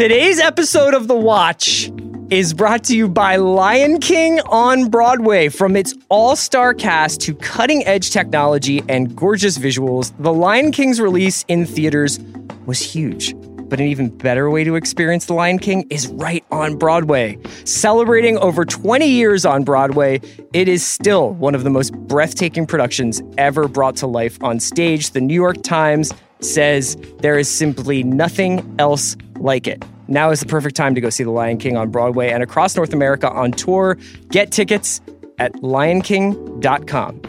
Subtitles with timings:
[0.00, 1.92] Today's episode of The Watch
[2.30, 5.50] is brought to you by Lion King on Broadway.
[5.50, 11.02] From its all star cast to cutting edge technology and gorgeous visuals, The Lion King's
[11.02, 12.18] release in theaters
[12.64, 13.34] was huge.
[13.68, 17.38] But an even better way to experience The Lion King is right on Broadway.
[17.66, 20.22] Celebrating over 20 years on Broadway,
[20.54, 25.10] it is still one of the most breathtaking productions ever brought to life on stage.
[25.10, 26.14] The New York Times
[26.44, 29.84] says there is simply nothing else like it.
[30.08, 32.74] Now is the perfect time to go see The Lion King on Broadway and across
[32.76, 33.96] North America on tour.
[34.30, 35.00] Get tickets
[35.38, 37.22] at lionking.com.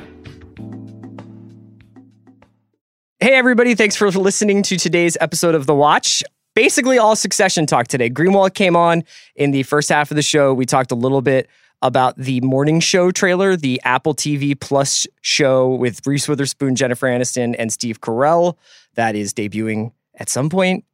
[3.20, 3.76] Hey, everybody.
[3.76, 6.24] Thanks for listening to today's episode of The Watch.
[6.56, 8.10] Basically, all succession talk today.
[8.10, 9.04] Greenwald came on
[9.36, 10.54] in the first half of the show.
[10.56, 11.48] We talked a little bit
[11.84, 17.56] about the morning show trailer, the Apple TV Plus show with Reese Witherspoon, Jennifer Aniston,
[17.58, 18.58] and Steve Carell
[18.96, 20.86] that is debuting at some point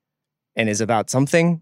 [0.55, 1.61] and is about something.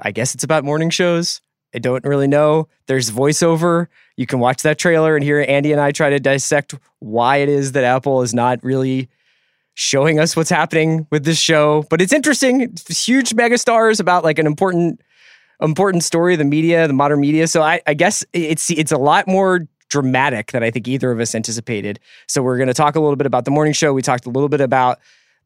[0.00, 1.40] I guess it's about morning shows.
[1.74, 2.68] I don't really know.
[2.86, 3.86] There's voiceover.
[4.16, 7.48] You can watch that trailer and hear Andy and I try to dissect why it
[7.48, 9.08] is that Apple is not really
[9.74, 11.84] showing us what's happening with this show.
[11.88, 12.60] But it's interesting.
[12.60, 15.00] It's huge megastars about like an important
[15.60, 17.46] important story of the media, the modern media.
[17.46, 21.20] So I, I guess it's it's a lot more dramatic than I think either of
[21.20, 22.00] us anticipated.
[22.26, 23.92] So we're going to talk a little bit about the morning show.
[23.92, 24.98] We talked a little bit about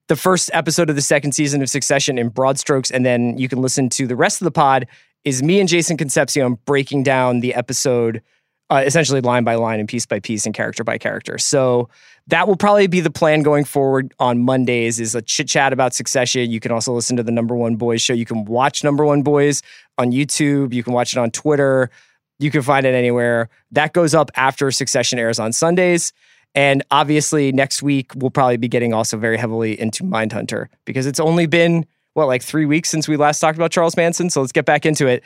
[0.08, 3.48] the first episode of the second season of Succession in broad strokes, and then you
[3.48, 4.86] can listen to the rest of the pod.
[5.24, 8.22] Is me and Jason Concepcion breaking down the episode
[8.70, 11.38] uh, essentially line by line and piece by piece and character by character.
[11.38, 11.88] So
[12.26, 15.94] that will probably be the plan going forward on Mondays is a chit chat about
[15.94, 16.50] Succession.
[16.50, 18.12] You can also listen to the Number One Boys show.
[18.12, 19.62] You can watch Number One Boys
[19.98, 20.72] on YouTube.
[20.72, 21.90] You can watch it on Twitter.
[22.38, 23.48] You can find it anywhere.
[23.70, 26.12] That goes up after Succession airs on Sundays.
[26.56, 31.20] And obviously, next week, we'll probably be getting also very heavily into Mindhunter because it's
[31.20, 34.30] only been, what, like three weeks since we last talked about Charles Manson.
[34.30, 35.22] So let's get back into it.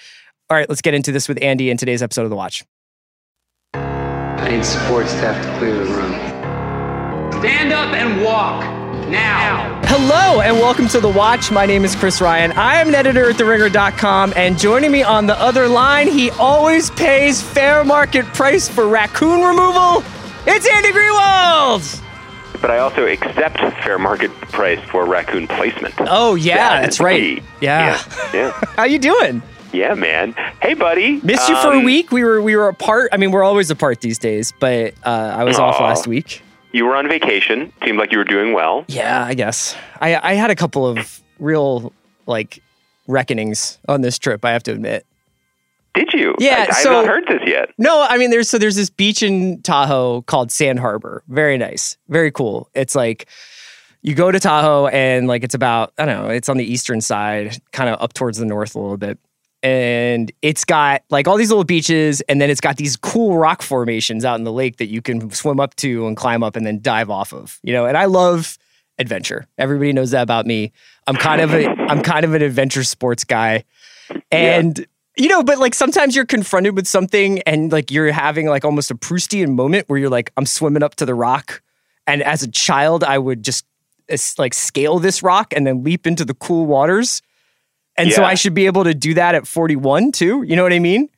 [0.50, 2.64] All right, let's get into this with Andy in today's episode of The Watch.
[3.74, 6.12] I need support staff to clear the room.
[7.40, 8.64] Stand up and walk.
[9.08, 9.80] Now.
[9.84, 11.52] Hello and welcome to The Watch.
[11.52, 12.52] My name is Chris Ryan.
[12.52, 16.90] I am an editor at TheRinger.com, and joining me on the other line, he always
[16.90, 20.02] pays fair market price for raccoon removal.
[20.52, 22.02] It's Andy Greenwald.
[22.60, 25.94] But I also accept fair market price for raccoon placement.
[26.00, 27.42] Oh yeah, That that's right.
[27.60, 28.02] Yeah.
[28.12, 28.30] Yeah.
[28.34, 28.60] Yeah.
[28.76, 29.42] How you doing?
[29.72, 30.32] Yeah, man.
[30.60, 31.20] Hey, buddy.
[31.22, 32.10] Missed you for a Um, week.
[32.10, 33.10] We were we were apart.
[33.12, 35.08] I mean, we're always apart these days, but uh,
[35.38, 36.42] I was off last week.
[36.72, 37.72] You were on vacation.
[37.84, 38.84] Seemed like you were doing well.
[38.88, 39.76] Yeah, I guess.
[40.00, 41.92] I I had a couple of real
[42.26, 42.60] like
[43.06, 44.44] reckonings on this trip.
[44.44, 45.06] I have to admit.
[45.94, 46.34] Did you?
[46.38, 47.70] Yeah, I, so- have not heard this yet.
[47.78, 51.22] No, I mean there's so there's this beach in Tahoe called Sand Harbor.
[51.28, 51.96] Very nice.
[52.08, 52.68] Very cool.
[52.74, 53.26] It's like
[54.02, 57.00] you go to Tahoe and like it's about I don't know, it's on the eastern
[57.00, 59.18] side, kind of up towards the north a little bit.
[59.62, 63.60] And it's got like all these little beaches and then it's got these cool rock
[63.60, 66.64] formations out in the lake that you can swim up to and climb up and
[66.64, 67.58] then dive off of.
[67.62, 68.56] You know, and I love
[68.98, 69.46] adventure.
[69.58, 70.72] Everybody knows that about me.
[71.06, 73.64] I'm kind of a I'm kind of an adventure sports guy.
[74.32, 78.64] And you know, but like sometimes you're confronted with something and like you're having like
[78.64, 81.62] almost a Proustian moment where you're like, I'm swimming up to the rock.
[82.06, 83.64] And as a child, I would just
[84.38, 87.22] like scale this rock and then leap into the cool waters.
[87.96, 90.42] And so I should be able to do that at 41 too.
[90.42, 91.08] You know what I mean?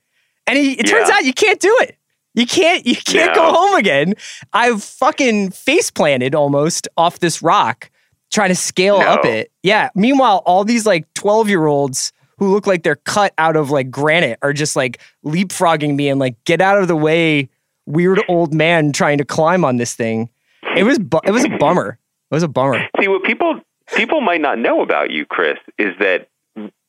[0.46, 1.16] And it, it turns Yeah.
[1.16, 1.96] out you can't do it.
[2.34, 4.14] You can't, you can't go home again.
[4.52, 7.90] I've fucking face planted almost off this rock
[8.32, 9.06] trying to scale No.
[9.06, 9.52] up it.
[9.62, 9.90] Yeah.
[9.94, 13.90] Meanwhile, all these like 12 year olds who look like they're cut out of like
[13.90, 17.48] granite are just like leapfrogging me and like get out of the way,
[17.86, 20.28] weird old man trying to climb on this thing.
[20.76, 21.98] It was bu- it was a bummer.
[22.30, 22.84] It was a bummer.
[23.00, 23.60] See, what people
[23.94, 26.28] people might not know about you, Chris, is that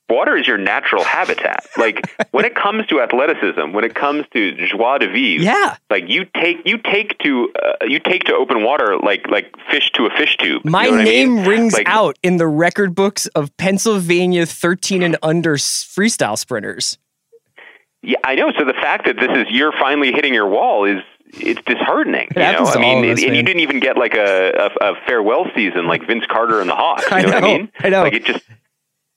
[0.10, 1.66] water is your natural habitat.
[1.78, 5.78] Like when it comes to athleticism, when it comes to joie de vivre, Yeah.
[5.90, 9.92] like you take you take to uh, you take to open water like like fish
[9.94, 10.62] to a fish tube.
[10.66, 11.46] You My know what I name mean?
[11.48, 16.98] rings Like, out in the record books of Pennsylvania 13 and under freestyle sprinters.
[18.02, 18.52] Yeah, I know.
[18.58, 21.02] So the fact that this is you're finally hitting your wall is
[21.36, 22.28] it's disheartening.
[22.32, 24.96] It you know, I mean, us, and you didn't even get like a, a, a
[25.08, 27.04] farewell season like Vince Carter and the Hawks.
[27.10, 27.72] You I know, what I mean?
[27.80, 28.04] I know.
[28.04, 28.44] Like it just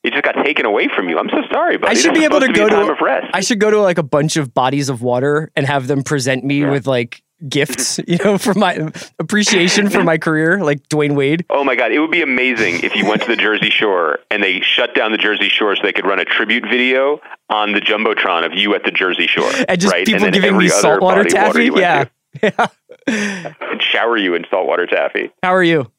[0.07, 1.17] it just got taken away from you.
[1.19, 1.91] I'm so sorry, buddy.
[1.91, 3.27] I should This be able to supposed go be a time to of rest.
[3.33, 6.43] I should go to like a bunch of bodies of water and have them present
[6.43, 8.89] me with like gifts, you know, for my
[9.19, 11.45] appreciation for my career, like Dwyane Wade.
[11.49, 11.91] Oh my God!
[11.91, 15.11] It would be amazing if you went to the Jersey Shore and they shut down
[15.11, 17.19] the Jersey Shore so they could run a tribute video
[17.49, 20.05] on the jumbotron of you at the Jersey Shore, And just right?
[20.05, 21.69] people giving me saltwater body of water taffy.
[21.69, 22.09] went
[22.41, 22.67] Yeah.
[23.07, 25.31] and shower you in saltwater taffy.
[25.43, 25.91] How are you?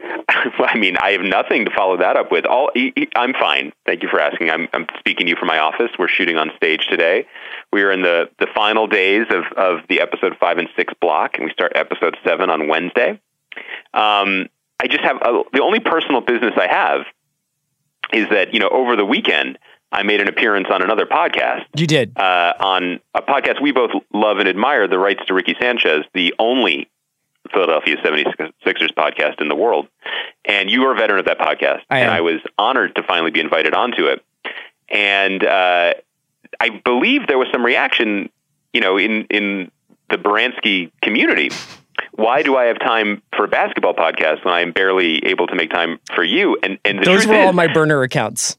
[0.28, 2.44] I mean, I have nothing to follow that up with.
[2.46, 2.70] All
[3.14, 3.72] I'm fine.
[3.86, 4.50] Thank you for asking.
[4.50, 5.90] I'm, I'm speaking to you from my office.
[5.98, 7.26] We're shooting on stage today.
[7.72, 11.32] We are in the, the final days of, of the episode five and six block,
[11.36, 13.20] and we start episode seven on Wednesday.
[13.94, 14.48] Um,
[14.82, 17.00] I just have a, the only personal business I have
[18.12, 19.58] is that you know over the weekend
[19.92, 22.16] I made an appearance on another podcast You did.
[22.16, 26.34] uh, on a podcast we both love and admire, The Rights to Ricky Sanchez, the
[26.38, 26.88] only
[27.52, 29.88] Philadelphia 76ers podcast in the world.
[30.44, 31.80] And you are a veteran of that podcast.
[31.90, 32.10] I and.
[32.10, 34.24] I was honored to finally be invited onto it.
[34.88, 35.94] And uh,
[36.58, 38.30] I believe there was some reaction,
[38.72, 39.70] you know, in, in
[40.08, 41.50] the Baranski community.
[42.12, 45.70] Why do I have time for a basketball podcast when I'm barely able to make
[45.70, 46.58] time for you?
[46.62, 48.58] And, and the Those were is, all my burner accounts.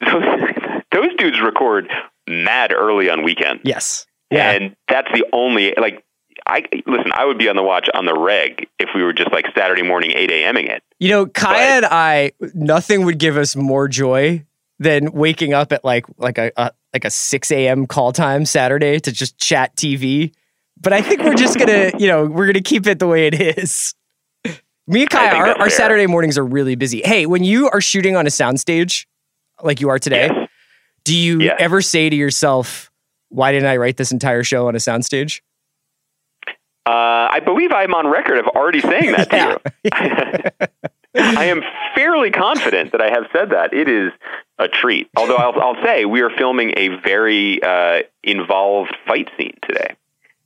[0.00, 0.22] those,
[0.92, 1.88] those dudes record
[2.26, 3.62] mad early on weekends.
[3.64, 4.06] Yes.
[4.30, 4.50] Yeah.
[4.50, 6.04] And that's the only like
[6.48, 7.12] I listen.
[7.12, 9.82] I would be on the watch on the reg if we were just like Saturday
[9.82, 10.82] morning eight a.m.ing it.
[10.98, 14.44] You know, Kaya and I, nothing would give us more joy
[14.78, 17.86] than waking up at like like a, a like a six a.m.
[17.86, 20.32] call time Saturday to just chat TV.
[20.80, 23.58] But I think we're just gonna, you know, we're gonna keep it the way it
[23.58, 23.94] is.
[24.86, 25.68] Me and Kaya, our, our.
[25.70, 27.02] Saturday mornings are really busy.
[27.04, 29.04] Hey, when you are shooting on a soundstage,
[29.62, 30.48] like you are today, Yes.
[31.04, 31.56] do you Yes.
[31.58, 32.90] ever say to yourself,
[33.28, 35.40] "Why didn't I write this entire show on a soundstage?"
[36.86, 40.68] Uh, I believe I'm on record of already saying that to you.
[41.14, 41.62] I am
[41.94, 43.72] fairly confident that I have said that.
[43.72, 44.12] It is
[44.58, 45.10] a treat.
[45.16, 49.96] Although I'll, I'll say we are filming a very uh, involved fight scene today.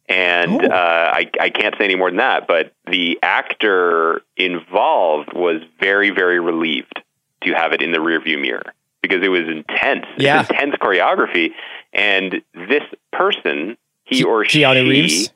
[0.09, 5.63] And uh, I, I can't say any more than that, but the actor involved was
[5.81, 7.01] very, very relieved
[7.45, 10.07] to have it in the rearview mirror because it was intense.
[10.19, 10.41] Yeah.
[10.41, 11.53] intense choreography.
[11.93, 12.83] And this
[13.13, 15.33] person, he or she, Keanu Reeves?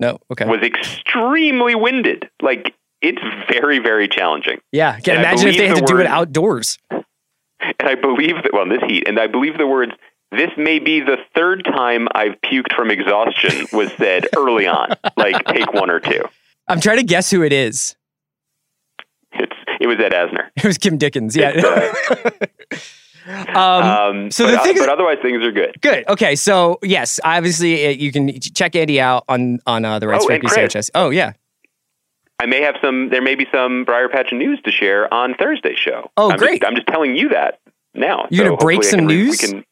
[0.00, 0.18] No.
[0.32, 0.46] Okay.
[0.46, 2.28] was extremely winded.
[2.42, 4.58] Like it's very, very challenging.
[4.72, 4.98] yeah.
[5.00, 6.78] Can and imagine if they had to the do it outdoors.
[6.90, 7.04] And
[7.88, 9.92] I believe that well, in this heat, and I believe the words
[10.32, 15.44] "This may be the third time I've puked from exhaustion" was said early on, like
[15.44, 16.24] take one or two.
[16.68, 17.94] I'm trying to guess who it is.
[19.32, 20.48] It's it was Ed Asner.
[20.56, 21.36] It was Kim Dickens.
[21.36, 21.52] Yeah.
[23.30, 25.80] um, Um, so but, the thing but is- otherwise things are good.
[25.80, 26.06] good.
[26.08, 26.34] Okay.
[26.36, 30.28] So yes, obviously uh, you can check Andy out on on uh, the Rights Oh,
[30.34, 30.54] for Chris.
[30.54, 30.90] Sanchez.
[30.94, 31.32] Oh yeah.
[32.42, 33.10] I may have some.
[33.10, 36.10] There may be some Briarpatch news to share on Thursday's show.
[36.16, 36.60] Oh, I'm great.
[36.62, 37.60] Just, I'm just telling you that
[37.94, 38.26] now.
[38.30, 39.42] You're gonna break some can news?
[39.42, 39.64] We can,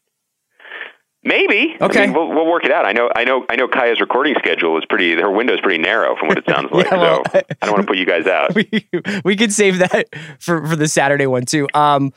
[1.24, 1.76] maybe.
[1.80, 2.06] I Okay.
[2.06, 2.84] mean, we'll, we'll work it out.
[2.84, 3.10] I know.
[3.16, 3.46] I know.
[3.48, 3.68] I know.
[3.68, 5.14] Kaya's recording schedule is pretty.
[5.14, 6.86] Her window is pretty narrow, from what it sounds like.
[6.90, 8.54] Yeah, well, so I don't want to put you guys out.
[8.54, 8.86] we
[9.24, 10.06] we could save that
[10.38, 11.68] for for the Saturday one too.
[11.72, 12.12] Um,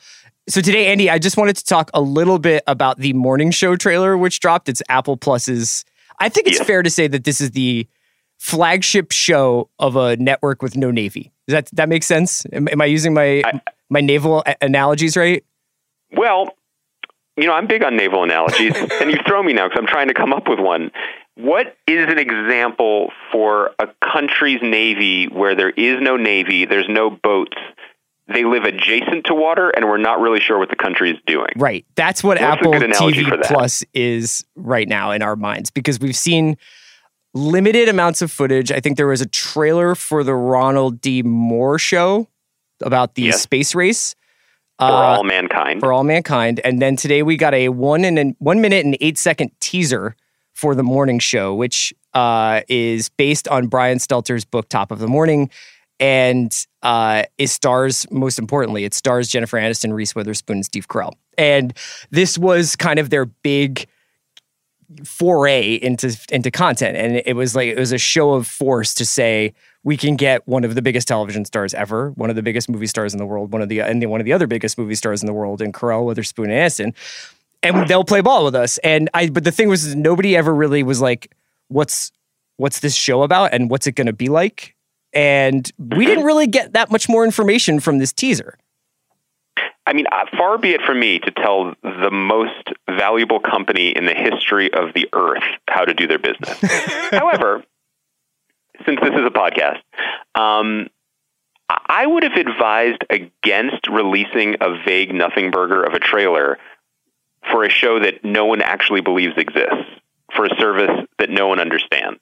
[0.50, 3.76] so today, Andy, I just wanted to talk a little bit about the morning show
[3.76, 4.70] trailer which dropped.
[4.70, 5.86] It's Apple Plus's.
[6.20, 6.68] I think it's Yes.
[6.68, 7.88] fair to say that this is the
[8.38, 11.32] flagship show of a network with no navy.
[11.48, 12.46] Does that that make sense?
[12.54, 15.44] Am, am I using my I- my naval a- analogies right?
[16.14, 16.50] Well,
[17.38, 20.08] you know, I'm big on naval analogies, and you throw me now because I'm trying
[20.08, 20.92] to come up with one.
[21.36, 27.10] What is an example for a country's navy where there is no navy, there's no
[27.10, 27.58] boats,
[28.28, 31.50] they live adjacent to water, and we're not really sure what the country is doing?
[31.56, 31.86] Right.
[31.96, 33.44] That's what Apple good analogy for TV?
[33.48, 36.56] Plus is right now in our minds because we've seen
[37.34, 38.72] limited amounts of footage.
[38.72, 41.24] I think there was a trailer for the Ronald D.
[41.24, 42.28] Moore show
[42.82, 43.42] about the Yes.
[43.42, 44.16] space race
[44.80, 45.80] For uh, all mankind.
[45.80, 48.98] for all mankind, and then today we got a one and an, one minute and
[49.02, 50.16] eight second teaser
[50.54, 55.08] for the morning show, which uh, is based on Brian Stelter's book Top of the
[55.08, 55.50] Morning.
[56.02, 61.14] And uh, it stars, most importantly, it stars Jennifer Aniston, Reese Witherspoon, and Steve Carell.
[61.38, 61.78] And
[62.10, 63.88] this was kind of their big
[65.06, 66.98] foray into into content.
[66.98, 69.54] And it was like it was a show of force to say
[69.84, 72.88] we can get one of the biggest television stars ever one of the biggest movie
[72.88, 75.24] stars in the world one of the and one of the other biggest movie stars
[75.24, 76.94] in the world and Carell Witherspoon and Aniston.
[77.64, 78.80] And they'll play ball with us.
[78.80, 81.34] And I but the thing was nobody ever really was like
[81.68, 82.12] what's
[82.58, 84.76] what's this show about and what's it going to be like
[85.14, 88.58] and we didn't really get that much more information from this teaser
[89.86, 94.06] I mean, uh, far be it from me to tell the most valuable company in
[94.06, 96.58] the history of the earth how to do their business.
[97.12, 97.64] However,
[98.86, 99.82] since this is a podcast,
[100.36, 100.88] um,
[101.70, 106.58] I I would have advised against releasing a vague nothing burger of a trailer
[107.52, 109.86] for a show that no one actually believes exists,
[110.36, 112.20] for a service that no one understands.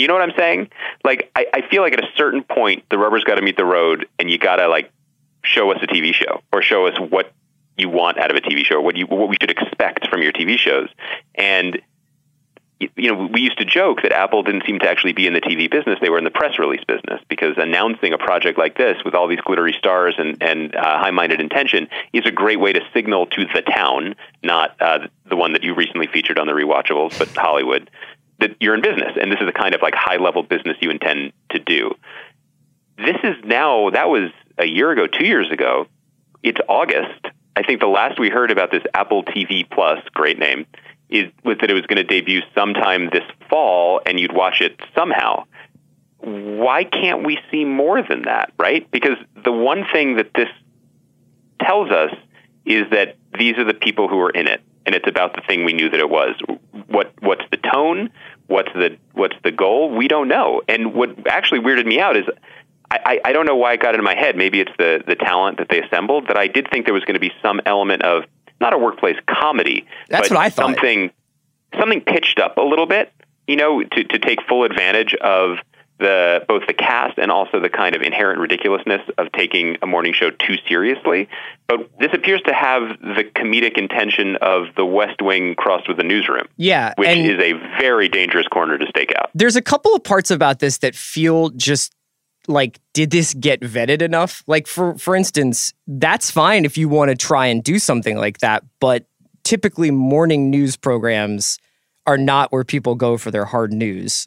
[0.00, 0.70] You know what I'm saying?
[1.04, 3.64] Like, I, I feel like at a certain point, the rubber's got to meet the
[3.64, 4.90] road, and you got to like
[5.44, 7.32] show us a TV show or show us what
[7.76, 10.32] you want out of a TV show, what you what we should expect from your
[10.32, 10.88] TV shows.
[11.34, 11.80] And
[12.96, 15.40] you know, we used to joke that Apple didn't seem to actually be in the
[15.40, 18.96] TV business; they were in the press release business because announcing a project like this
[19.04, 22.80] with all these glittery stars and and uh, high-minded intention is a great way to
[22.94, 27.18] signal to the town, not uh, the one that you recently featured on the rewatchables,
[27.18, 27.90] but Hollywood,
[28.40, 31.32] that you're in business and this is the kind of like high-level business you intend
[31.50, 31.94] to do.
[32.96, 35.86] This is now that was a year ago, two years ago.
[36.42, 37.26] It's August.
[37.56, 40.66] I think the last we heard about this Apple TV Plus, great name
[41.08, 44.80] is was that it was going to debut sometime this fall, and you'd watch it
[44.94, 45.44] somehow.
[46.18, 48.88] Why can't we see more than that, right?
[48.90, 50.48] Because the one thing that this
[51.60, 52.12] tells us
[52.64, 55.64] is that these are the people who are in it, and it's about the thing
[55.64, 56.34] we knew that it was.
[56.88, 58.10] What what's the tone?
[58.46, 59.90] What's the what's the goal?
[59.90, 60.62] We don't know.
[60.68, 62.24] And what actually weirded me out is
[62.90, 64.36] I, I don't know why it got into my head.
[64.36, 66.26] Maybe it's the the talent that they assembled.
[66.28, 68.24] That I did think there was going to be some element of
[68.60, 69.86] not a workplace comedy.
[70.08, 70.74] That's but what I thought.
[70.74, 71.10] Something
[71.78, 73.12] something pitched up a little bit,
[73.46, 75.58] you know, to, to take full advantage of
[76.00, 80.12] the both the cast and also the kind of inherent ridiculousness of taking a morning
[80.12, 81.28] show too seriously.
[81.68, 86.02] But this appears to have the comedic intention of the West Wing crossed with the
[86.02, 86.46] newsroom.
[86.56, 89.30] Yeah, which is a very dangerous corner to stake out.
[89.34, 91.94] There's a couple of parts about this that feel just
[92.48, 94.42] like did this get vetted enough?
[94.46, 98.38] Like for for instance, that's fine if you want to try and do something like
[98.38, 99.06] that, but
[99.44, 101.58] typically morning news programs
[102.06, 104.26] are not where people go for their hard news.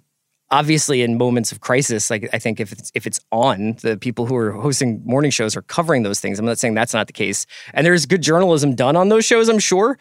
[0.54, 4.26] Obviously, in moments of crisis, like I think if it's if it's on, the people
[4.28, 6.38] who are hosting morning shows are covering those things.
[6.38, 9.50] I'm not saying that's not the case, and there's good journalism done on those shows,
[9.50, 9.98] I'm sure.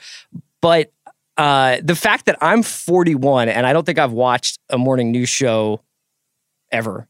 [0.61, 0.92] But
[1.37, 5.28] uh, the fact that I'm 41 and I don't think I've watched a morning news
[5.28, 5.80] show
[6.71, 7.09] ever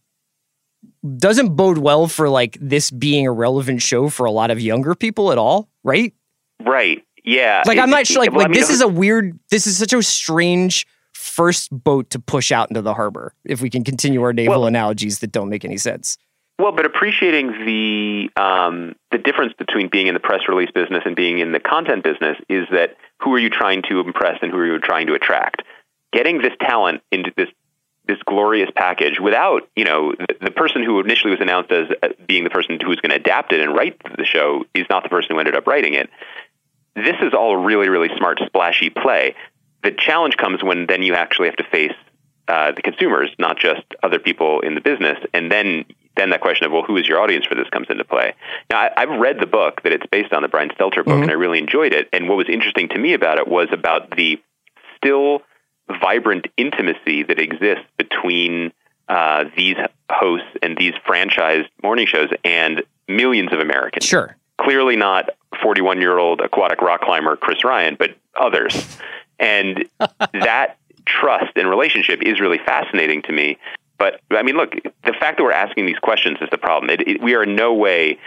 [1.17, 4.95] doesn't bode well for like this being a relevant show for a lot of younger
[4.95, 6.15] people at all, right?
[6.61, 7.05] Right.
[7.25, 7.63] Yeah.
[7.67, 8.21] Like I'm not sure.
[8.21, 9.39] Like, well, I like mean, this is a weird.
[9.51, 10.87] This is such a strange
[11.23, 13.35] first boat to push out into the harbor.
[13.45, 16.19] If we can continue our naval Well- analogies that don't make any sense.
[16.59, 21.17] Well, but appreciating the um, the difference between being in the press release business and
[21.17, 24.59] being in the content business is that who are you trying to impress and who
[24.59, 25.63] are you trying to attract?
[26.13, 27.49] Getting this talent into this
[28.07, 32.09] this glorious package without you know the, the person who initially was announced as uh,
[32.29, 35.03] being the person who was going to adapt it and write the show is not
[35.03, 36.11] the person who ended up writing it.
[36.95, 39.35] This is all really really smart splashy play.
[39.83, 41.95] The challenge comes when then you actually have to face
[42.49, 45.85] uh, the consumers, not just other people in the business, and then
[46.17, 48.35] then that question of well, who is your audience for this comes into play.
[48.69, 51.31] Now, I, I've read the book that it's based on, the Brian Stelter book, and
[51.31, 52.09] I really enjoyed it.
[52.13, 54.39] And what was interesting to me about it was about the
[54.97, 55.41] still
[56.01, 58.73] vibrant intimacy that exists between
[59.09, 59.77] uh, these
[60.11, 64.05] hosts and these franchised morning shows and millions of Americans.
[64.05, 64.37] Sure.
[64.61, 65.31] Clearly not
[65.63, 68.99] 41 year old aquatic rock climber Chris Ryan, but others.
[69.39, 69.89] And
[70.33, 73.59] that trust and relationship is really fascinating to me.
[73.99, 76.91] But I mean, look, the fact that we're asking these questions is the problem.
[76.91, 78.19] It, it, we are in no way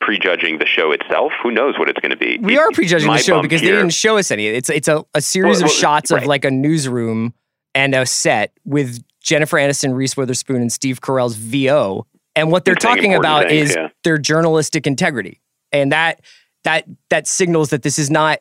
[0.00, 1.32] prejudging the show itself.
[1.42, 2.38] Who knows what it's going to be?
[2.40, 4.46] We It- are prejudging the show because they didn't show us any.
[4.46, 7.34] It's it's a, a series Well, of well, shots of like a newsroom
[7.74, 12.06] and a set with Jennifer Aniston, Reese Witherspoon, and Steve Carell's VO.
[12.34, 13.88] And what they're They're talking about things, is yeah.
[14.04, 15.40] their journalistic integrity,
[15.72, 16.20] and that
[16.64, 18.40] that that signals that this is not.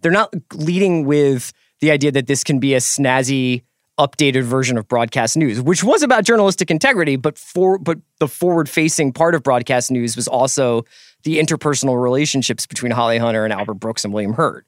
[0.00, 3.62] They're not leading with the idea that this can be a snazzy,
[3.98, 9.12] updated version of broadcast news, which was about journalistic integrity, but for but the forward-facing
[9.12, 10.84] part of broadcast news was also
[11.22, 14.66] the interpersonal relationships between Holly Hunter and Albert Brooks and William Hurt.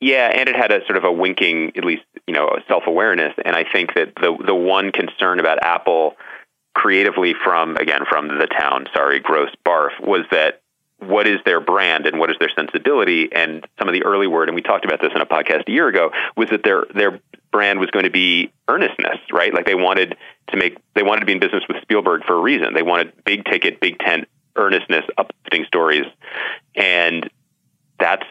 [0.00, 3.34] Yeah, and it had a sort of a winking, at least you know, self awareness.
[3.44, 6.16] And I think that the the one concern about Apple,
[6.74, 10.59] creatively from again from the town, sorry, gross barf, was that
[11.00, 13.28] what is their brand and what is their sensibility?
[13.32, 15.72] And some of the early word, and we talked about this in a podcast a
[15.72, 17.20] year ago, was that their their
[17.52, 19.52] brand was going to be earnestness, right?
[19.52, 20.16] Like they wanted
[20.50, 22.74] to make they wanted to be in business with Spielberg for a reason.
[22.74, 26.06] They wanted big ticket, big tent earnestness, uplifting stories,
[26.74, 27.28] and
[27.98, 28.26] that's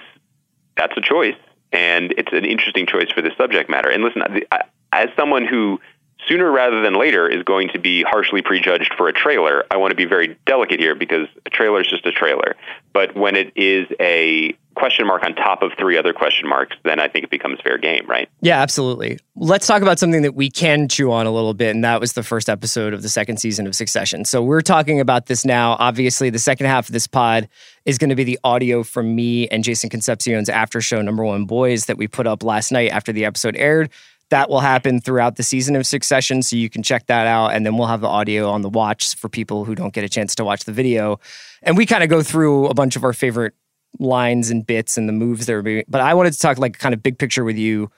[0.77, 1.35] that's a choice,
[1.71, 3.89] and it's an interesting choice for this subject matter.
[3.89, 4.21] And listen,
[4.51, 5.79] I- as someone who
[6.27, 9.91] sooner rather than later is going to be harshly prejudged for a trailer, I want
[9.91, 12.55] to be very delicate here because a trailer is just a trailer.
[12.93, 16.99] But when it is a question mark on top of three other question marks, then
[16.99, 18.29] I think it becomes fair game, right?
[18.41, 19.19] Yeah, absolutely.
[19.35, 22.13] Let's talk about something that we can chew on a little bit, and that was
[22.13, 24.23] the first episode of the second season of Succession.
[24.25, 25.75] So we're talking about this now.
[25.79, 27.49] Obviously, the second half of this pod
[27.85, 31.45] is going to be the audio from me and Jason Concepcion's after show number one
[31.45, 33.89] boys that we put up last night after the episode aired.
[34.29, 37.53] That will happen throughout the season of Succession, so you can check that out.
[37.53, 40.09] And then we'll have the audio on the watch for people who don't get a
[40.09, 41.19] chance to watch the video.
[41.63, 43.53] And we kind of go through a bunch of our favorite
[43.97, 45.83] lines and bits and the moves that being.
[45.87, 47.89] But I wanted to talk like kind of big picture with you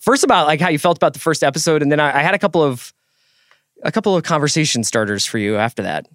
[0.00, 2.34] first about like how you felt about the first episode, and then I, I had
[2.34, 2.92] a couple of
[3.82, 6.06] a couple of conversation starters for you after that.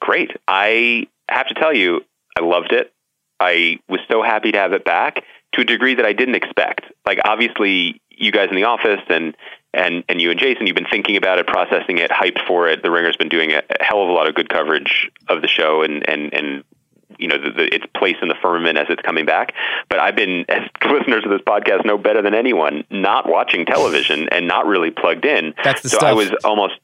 [0.00, 0.32] Great.
[0.48, 2.00] I have to tell you,
[2.36, 2.92] I loved it.
[3.38, 6.84] I was so happy to have it back to a degree that I didn't expect.
[7.06, 9.36] Like obviously, you guys in the office and
[9.72, 12.82] and and you and Jason, you've been thinking about it, processing it, hyped for it.
[12.82, 15.82] The Ringer's been doing a hell of a lot of good coverage of the show
[15.82, 16.64] and and and
[17.18, 19.54] you know the, the, its place in the firmament as it's coming back.
[19.88, 24.28] But I've been, as listeners of this podcast know better than anyone, not watching television
[24.30, 25.54] and not really plugged in.
[25.62, 26.10] That's the so stuff.
[26.10, 26.78] I was almost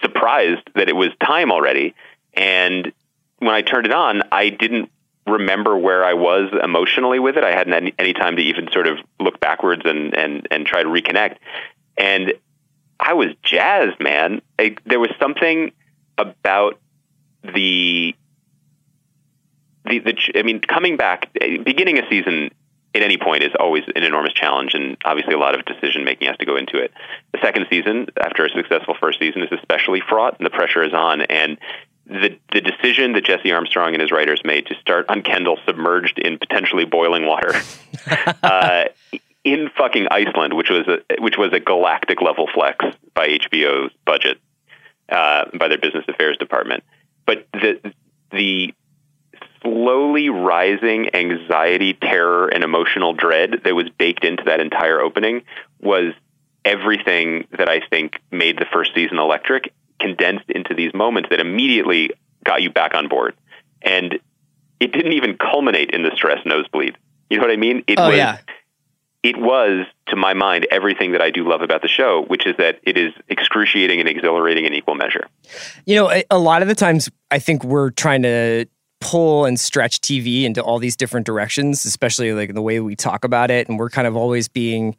[0.00, 1.94] surprised that it was time already.
[2.34, 2.92] And
[3.38, 4.90] when I turned it on, I didn't
[5.28, 7.44] remember where I was emotionally with it.
[7.44, 10.82] I hadn't had any time to even sort of look backwards and and and try
[10.82, 11.36] to reconnect.
[11.96, 12.32] And
[13.00, 14.42] I was jazzed, man.
[14.58, 15.72] I, there was something
[16.16, 16.78] about
[17.42, 18.14] the
[19.84, 20.14] the the.
[20.34, 22.50] I mean, coming back, beginning a season
[22.94, 26.26] at any point is always an enormous challenge, and obviously a lot of decision making
[26.26, 26.92] has to go into it.
[27.32, 30.94] The second season, after a successful first season, is especially fraught, and the pressure is
[30.94, 31.22] on.
[31.22, 31.58] And
[32.08, 36.18] the the decision that Jesse Armstrong and his writers made to start on Kendall submerged
[36.18, 37.52] in potentially boiling water
[38.42, 38.84] uh,
[39.44, 42.84] in fucking Iceland, which was a which was a galactic level flex
[43.14, 44.38] by HBO's budget,
[45.10, 46.82] uh, by their business affairs department.
[47.26, 47.92] But the
[48.32, 48.74] the
[49.62, 55.42] slowly rising anxiety, terror, and emotional dread that was baked into that entire opening
[55.80, 56.14] was
[56.64, 62.10] everything that I think made the first season electric condensed into these moments that immediately
[62.44, 63.34] got you back on board.
[63.82, 64.18] And
[64.80, 66.96] it didn't even culminate in the stress nosebleed.
[67.30, 67.84] You know what I mean?
[67.86, 68.38] It oh was yeah,
[69.22, 72.56] it was, to my mind, everything that I do love about the show, which is
[72.58, 75.26] that it is excruciating and exhilarating in equal measure.
[75.86, 78.66] you know, a, a lot of the times I think we're trying to
[79.00, 83.24] pull and stretch TV into all these different directions, especially like the way we talk
[83.24, 84.96] about it, and we're kind of always being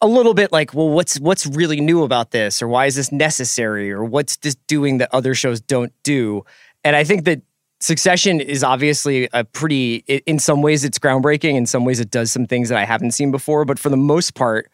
[0.00, 3.12] a- little bit like, well, what's what's really new about this, or why is this
[3.12, 6.44] necessary, or what's this doing that other shows don't do?
[6.84, 7.42] And I think that
[7.80, 9.96] Succession is obviously a pretty.
[10.26, 11.54] In some ways, it's groundbreaking.
[11.54, 13.64] In some ways, it does some things that I haven't seen before.
[13.64, 14.68] But for the most part,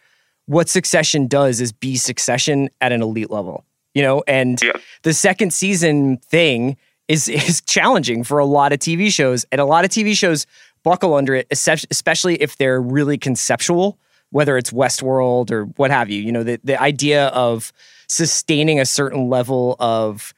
[0.46, 3.64] what Succession does is be Succession at an elite level.
[3.92, 4.72] You know, and Yeah.
[5.02, 9.66] the second season thing is is challenging for a lot of TV shows, and a
[9.66, 10.46] lot of TV shows
[10.83, 13.98] buckle under it, especially if they're really conceptual,
[14.30, 16.20] whether it's Westworld or what have you.
[16.20, 17.72] You know, the the idea of
[18.08, 20.34] sustaining a certain level of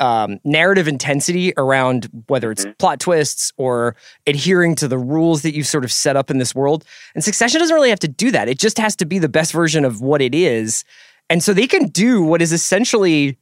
[0.00, 3.94] um, narrative intensity around whether it's plot twists or
[4.26, 6.84] adhering to the rules that you've sort of set up in this world.
[7.14, 8.48] And Succession doesn't really have to do that.
[8.48, 10.84] It just has to be the best version of what it is.
[11.30, 13.38] And so they can do what is essentially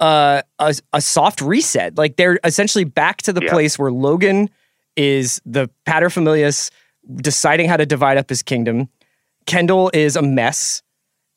[0.00, 1.96] uh, a, a soft reset.
[1.96, 3.50] Like they're essentially back to the Yeah.
[3.50, 4.50] place where Logan
[4.96, 6.70] is the paterfamilias
[7.16, 8.88] deciding how to divide up his kingdom.
[9.50, 10.80] Kendall is a mess.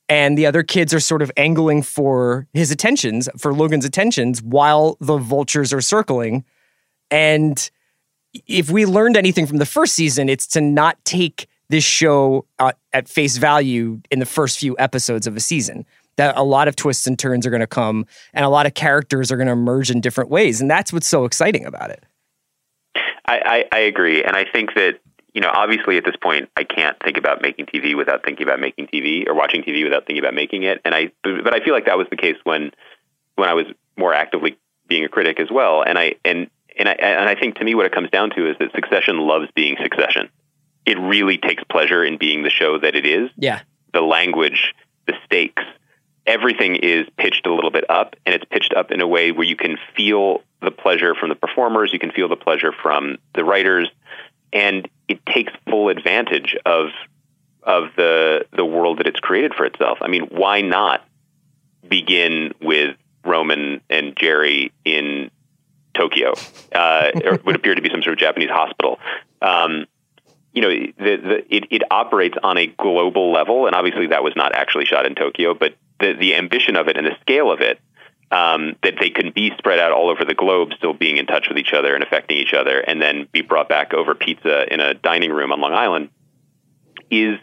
[0.08, 4.98] And the other kids are sort of angling for his attentions, for Logan's attentions, while
[5.00, 6.46] the vultures are circling.
[7.10, 7.72] And
[8.46, 12.74] if we learned anything from the first season, it's to not take this show uh,
[12.92, 15.84] at face value in the first few episodes of a season.
[16.18, 18.76] That a lot of twists and turns are going to come, and a lot of
[18.76, 22.04] characters are going to emerge in different ways, and that's what's so exciting about it.
[23.26, 25.00] I, I, I agree, and I think that
[25.34, 28.60] you know, obviously, at this point, I can't think about making TV without thinking about
[28.60, 30.80] making TV, or watching TV without thinking about making it.
[30.86, 32.72] And I, but I feel like that was the case when
[33.36, 33.66] when I was
[33.98, 35.82] more actively being a critic as well.
[35.82, 38.50] And I and and I and I think to me, what it comes down to
[38.50, 40.30] is that Succession loves being Succession.
[40.86, 43.30] It really takes pleasure in being the show that it is.
[43.36, 43.62] Yeah,
[43.94, 44.74] the language,
[45.08, 45.64] the stakes,
[46.28, 49.48] everything is pitched a little bit up, and it's pitched up in a way where
[49.48, 53.44] you can feel the pleasure from the performers, you can feel the pleasure from the
[53.44, 53.90] writers,
[54.52, 54.88] and
[55.74, 56.90] full advantage of
[57.64, 59.98] of the the world that it's created for itself.
[60.02, 61.04] I mean, why not
[61.88, 65.32] begin with Roman and Jerry in
[65.96, 66.34] Tokyo?
[66.76, 69.00] Uh, or would appear to be some sort of Japanese hospital.
[69.42, 69.88] Um,
[70.54, 74.34] you know, the, the, it, it operates on a global level, and obviously that was
[74.36, 77.62] not actually shot in Tokyo, but the, the ambition of it and the scale of
[77.62, 77.80] it,
[78.34, 81.48] um, that they can be spread out all over the globe, still being in touch
[81.48, 84.80] with each other and affecting each other, and then be brought back over pizza in
[84.80, 86.10] a dining room on Long Island,
[87.12, 87.38] is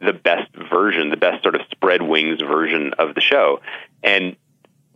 [0.00, 3.60] the best version, the best sort of spread wings version of the show.
[4.02, 4.36] And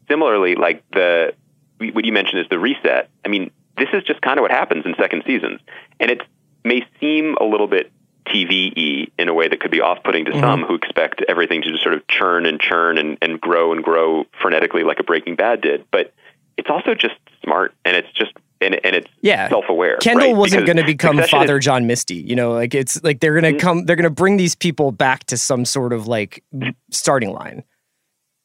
[0.09, 1.35] similarly, like the
[1.79, 3.11] what you mentioned is the reset.
[3.22, 5.61] I mean, this is just kind of what happens in second seasons,
[6.01, 6.22] and it
[6.64, 7.92] may seem a little bit
[8.26, 11.82] TV-y in a way that could be off-putting to some who expect everything to just
[11.82, 15.60] sort of churn and churn and, and grow and grow frenetically like a Breaking Bad
[15.60, 15.84] did.
[15.90, 16.12] But
[16.56, 19.48] it's also just smart, and it's just and and it's Yeah.
[19.48, 19.98] self-aware.
[19.98, 20.36] Kendall right?
[20.36, 22.14] wasn't going to become Succession is- Father John Misty.
[22.16, 24.92] You know, like it's like they're going to come, they're going to bring these people
[24.92, 26.42] back to some sort of like
[26.90, 27.62] starting line.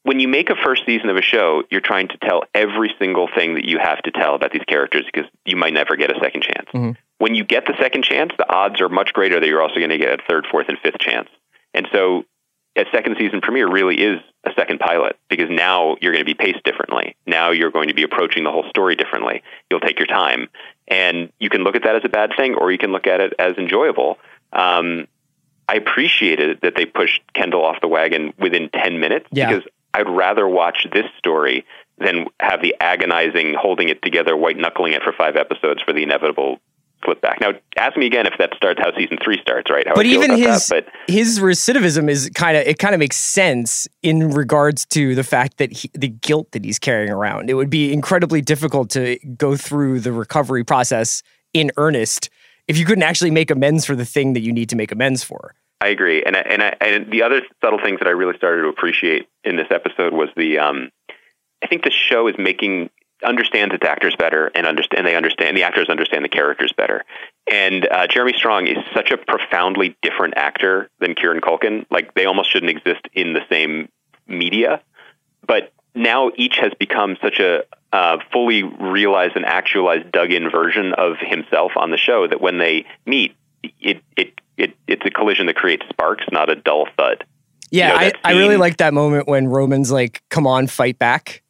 [0.03, 3.29] when you make a first season of a show, you're trying to tell every single
[3.35, 6.19] thing that you have to tell about these characters because you might never get a
[6.19, 6.67] second chance.
[6.73, 6.97] Mhm.
[7.21, 9.91] When you get the second chance, the odds are much greater that you're also going
[9.91, 11.29] to get a third, fourth, and fifth chance.
[11.71, 12.25] And so,
[12.75, 16.33] a second season premiere really is a second pilot because now you're going to be
[16.33, 17.15] paced differently.
[17.27, 19.43] Now you're going to be approaching the whole story differently.
[19.69, 20.47] You'll take your time,
[20.87, 23.21] and you can look at that as a bad thing, or you can look at
[23.21, 24.17] it as enjoyable.
[24.51, 25.07] Um,
[25.69, 29.47] I appreciated that they pushed Kendall off the wagon within 10 minutes Yeah.
[29.47, 31.65] because I'd rather watch this story
[31.99, 36.01] than have the agonizing holding it together, white knuckling it for five episodes for the
[36.01, 36.59] inevitable
[37.03, 37.39] slip back.
[37.41, 39.87] Now, ask me again if that starts how season three starts, right?
[39.87, 43.17] How but even his that, but his recidivism is kind of it kind of makes
[43.17, 47.49] sense in regards to the fact that he, the guilt that he's carrying around.
[47.49, 52.29] It would be incredibly difficult to go through the recovery process in earnest
[52.67, 55.23] if you couldn't actually make amends for the thing that you need to make amends
[55.23, 55.55] for.
[55.81, 58.61] I agree, and I- and I, and the other subtle things that I really started
[58.61, 60.91] to appreciate in this episode was the um,
[61.63, 62.89] I think the show is making
[63.23, 67.03] understands its actors better and understand they understand the actors understand the characters better.
[67.51, 71.85] And uh, Jeremy Strong is such a profoundly different actor than Kieran Culkin.
[71.89, 73.89] Like they almost shouldn't exist in the same
[74.27, 74.81] media,
[75.45, 81.17] but now each has become such a uh, fully realized and actualized, dug-in version of
[81.19, 83.35] himself on the show that when they meet,
[83.79, 87.25] it it it it's a collision that creates sparks, not a dull thud.
[87.69, 90.99] Yeah, You know, I, I really like that moment when Roman's like, "Come on, fight
[90.99, 91.41] back."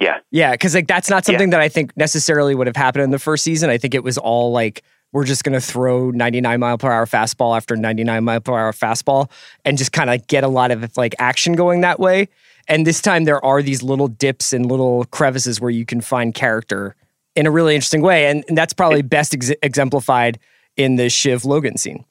[0.00, 3.10] Yeah, Yeah, because like that's not something that I think necessarily would have happened in
[3.10, 3.70] the first season.
[3.70, 7.56] I think it was all like we're just gonna throw 99 mile per hour fastball
[7.56, 9.30] after 99 mile per hour fastball
[9.64, 12.28] and just kind of get a lot of like action going that way.
[12.66, 16.34] And this time there are these little dips and little crevices where you can find
[16.34, 16.96] character
[17.36, 20.38] in a really interesting way, and, and that's probably best ex- exemplified
[20.76, 22.04] in the Shiv Logan scene.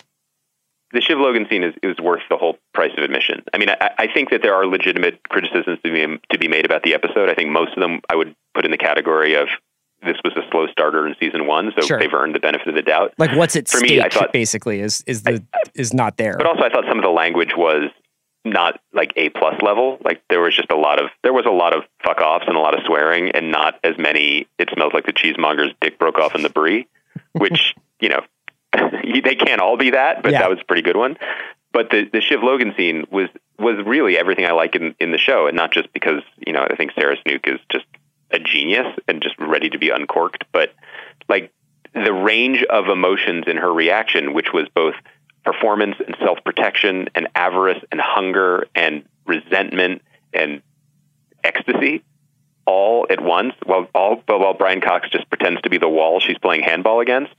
[0.91, 3.43] the Shiv Logan scene is, is worth the whole price of admission.
[3.54, 6.65] I mean, I, I think that there are legitimate criticisms to be to be made
[6.65, 7.30] about the episode.
[7.30, 9.48] I think most of them I would put in the category of
[10.06, 11.98] this was a slow starter in season one, so Sure.
[12.00, 13.13] they've earned the benefit of the doubt.
[13.17, 15.41] Like what's at For stake me, I thought- basically is is the
[15.76, 16.36] is not there.
[16.38, 17.89] But also, I thought some of the language was
[18.46, 19.98] not like A plus level.
[20.04, 22.58] Like there was just a lot of there was a lot of fuck offs and
[22.58, 24.46] a lot of swearing, and not as many.
[24.60, 26.86] It smells like the cheesemonger's dick broke off in the brie,
[27.32, 28.22] which you know
[29.24, 30.39] they can't all be that, but Yeah.
[30.41, 31.15] that was a pretty good one.
[31.74, 35.18] But the the Shiv Logan scene was was really everything I like in in the
[35.18, 37.86] show, and not just because you know I think Sarah Snook is just
[38.32, 40.74] a genius and just ready to be uncorked, but
[41.28, 41.52] like
[41.94, 44.96] the range of emotions in her reaction, which was both
[45.44, 50.02] performance and self protection and avarice and hunger and resentment
[50.34, 50.62] and
[51.44, 52.04] ecstasy
[52.66, 56.38] all at once while all while Brian Cox just pretends to be the wall she's
[56.38, 57.34] playing handball against.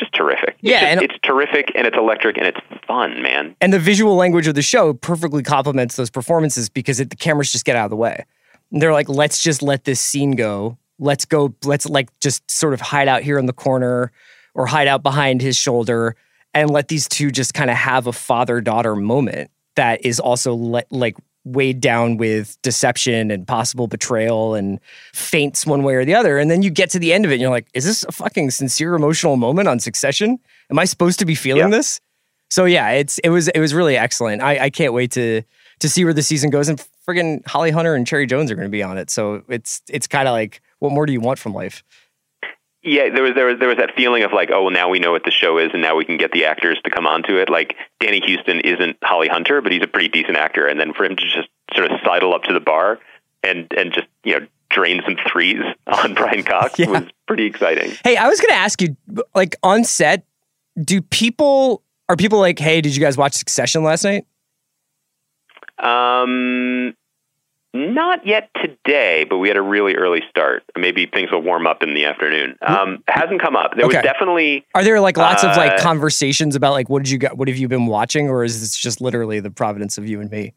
[0.00, 0.56] Just terrific.
[0.62, 3.54] Yeah, It's, just- it's terrific and it's electric and it's fun, man.
[3.60, 7.52] and the visual language of the show perfectly complements those performances because it, the cameras
[7.52, 8.24] just get out of the way.
[8.72, 10.78] And they're like, let's just let this scene go.
[10.98, 11.54] Let's go.
[11.64, 14.10] Let's like just sort of hide out here in the corner
[14.54, 16.16] or hide out behind his shoulder
[16.54, 20.54] and let these two just kind of have a father daughter moment that is also
[20.54, 24.78] le- like weighed down with deception and possible betrayal and
[25.14, 26.38] feints one way or the other.
[26.38, 28.12] And then you get to the end of it and you're like, is this a
[28.12, 30.38] fucking sincere emotional moment on Succession?
[30.70, 31.78] Am I supposed to be feeling Yeah.
[31.78, 32.00] this?
[32.50, 34.42] So yeah, it's it was it was really excellent.
[34.42, 35.42] I, I can't wait to
[35.78, 36.68] to see where the season goes.
[36.68, 39.08] And friggin' Holly Hunter and Cherry Jones are going to be on it.
[39.08, 41.82] So it's it's kind of like, what more do you want from life?
[42.82, 44.98] Yeah, there was there was there was that feeling of like, oh, well, now we
[45.00, 47.36] know what the show is, and now we can get the actors to come onto
[47.36, 47.50] it.
[47.50, 51.04] Like Danny Huston isn't Holly Hunter, but he's a pretty decent actor, and then for
[51.04, 52.98] him to just sort of sidle up to the bar
[53.42, 56.88] and and just you know drain some threes on Brian Cox Yeah.
[56.88, 57.92] was pretty exciting.
[58.02, 58.96] Hey, I was going to ask you,
[59.34, 60.24] like on set,
[60.82, 64.24] do people are people like, hey, did you guys watch Succession last night?
[65.78, 66.94] Um,
[67.72, 70.64] not yet today, but we had a really early start.
[70.76, 72.56] Maybe things will warm up in the afternoon.
[72.62, 73.76] Um, hasn't come up.
[73.76, 73.98] There Okay.
[73.98, 77.18] was definitely Are there like lots of like Uh, conversations about like what did you
[77.18, 77.36] got?
[77.36, 80.30] What have you been watching, or is this just literally the providence of you and
[80.30, 80.52] me?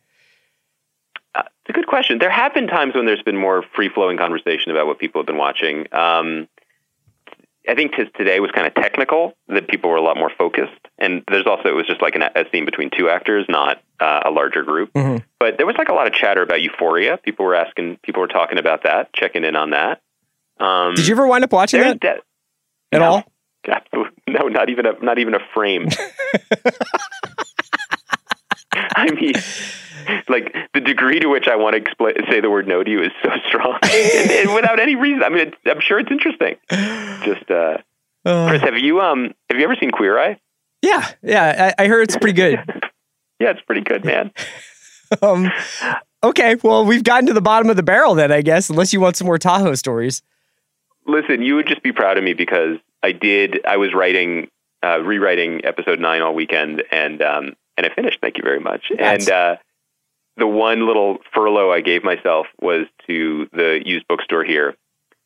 [1.36, 2.20] Uh, it's a good question.
[2.20, 5.26] There have been times when there's been more free flowing conversation about what people have
[5.28, 5.88] been watching.
[5.92, 6.48] Um,
[7.68, 10.74] I think tis today was kind of technical, that people were a lot more focused.
[11.00, 14.22] And there's also, it was just like an, a scene between two actors, not uh,
[14.26, 14.92] a larger group.
[14.94, 15.24] Mhm.
[15.40, 17.18] But there was like a lot of chatter about Euphoria.
[17.18, 20.02] People were asking, people were talking about that, checking in on that.
[20.60, 22.10] Um, Did you ever wind up watching that de-
[22.92, 23.04] at no.
[23.04, 23.24] all?
[23.68, 24.12] Absolutely.
[24.28, 25.90] No, not even a not even a frame.
[28.96, 29.34] I mean,
[30.28, 33.02] like the degree to which I want to explain, say the word no to you
[33.02, 35.24] is so strong, and, and without any reason.
[35.24, 36.56] I mean, it's, I'm sure it's interesting.
[36.70, 37.78] Just, uh,
[38.26, 40.40] Chris, have you um have you ever seen Queer Eye?
[40.82, 41.74] Yeah, yeah.
[41.78, 42.60] I, I heard it's pretty good.
[43.40, 44.32] Yeah, it's pretty good, man.
[45.22, 45.52] um,
[46.24, 49.02] okay, well, we've gotten to the bottom of the barrel then, I guess, unless you
[49.02, 50.22] want some more Tahoe stories.
[51.06, 53.66] Listen, you would just be proud of me because I did.
[53.66, 54.50] I was writing,
[54.82, 58.20] uh, rewriting episode nine all weekend, and um, and I finished.
[58.22, 58.86] Thank you very much.
[58.88, 59.28] Congrats.
[59.28, 59.56] And uh,
[60.38, 64.76] the one little furlough I gave myself was to the used bookstore here,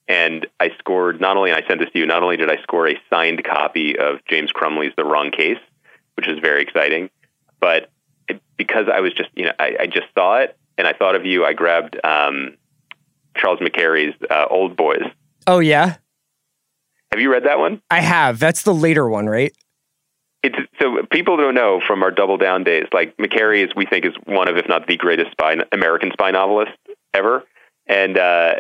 [0.07, 1.21] and I scored.
[1.21, 2.05] Not only and I sent this to you.
[2.05, 5.59] Not only did I score a signed copy of James Crumley's The Wrong Case,
[6.15, 7.09] which is very exciting,
[7.59, 7.89] but
[8.57, 11.25] because I was just you know I, I just saw it and I thought of
[11.25, 11.45] you.
[11.45, 12.55] I grabbed um,
[13.35, 15.03] Charles McCarry's uh, Old Boys.
[15.45, 15.97] Oh, yeah?
[17.11, 17.81] Have you read that one?
[17.89, 18.39] I have.
[18.39, 19.53] That's the later one, right?
[20.47, 22.86] It's so people don't know from our double down days.
[22.93, 26.31] Like McCarry is, we think, is one of, if not the greatest spy American spy
[26.31, 26.71] novelist
[27.13, 27.43] ever,
[27.88, 28.55] and uh,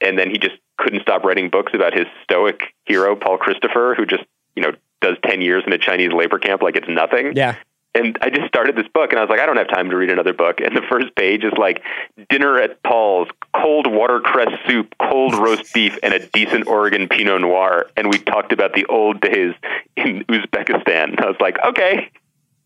[0.00, 4.06] and then he just couldn't stop writing books about his stoic hero Paul Christopher, who
[4.06, 7.36] just you know does ten years in a Chinese labor camp like it's nothing.
[7.36, 7.56] Yeah.
[7.94, 9.96] And I just started this book, and I was like, I don't have time to
[9.96, 10.60] read another book.
[10.60, 11.82] And the first page is like
[12.28, 13.28] dinner at Paul's,
[13.62, 17.86] cold watercress soup, cold roast beef, and a decent Oregon Pinot Noir.
[17.96, 19.54] And we talked about the old days
[19.96, 21.10] in Uzbekistan.
[21.10, 22.10] And I was like, okay.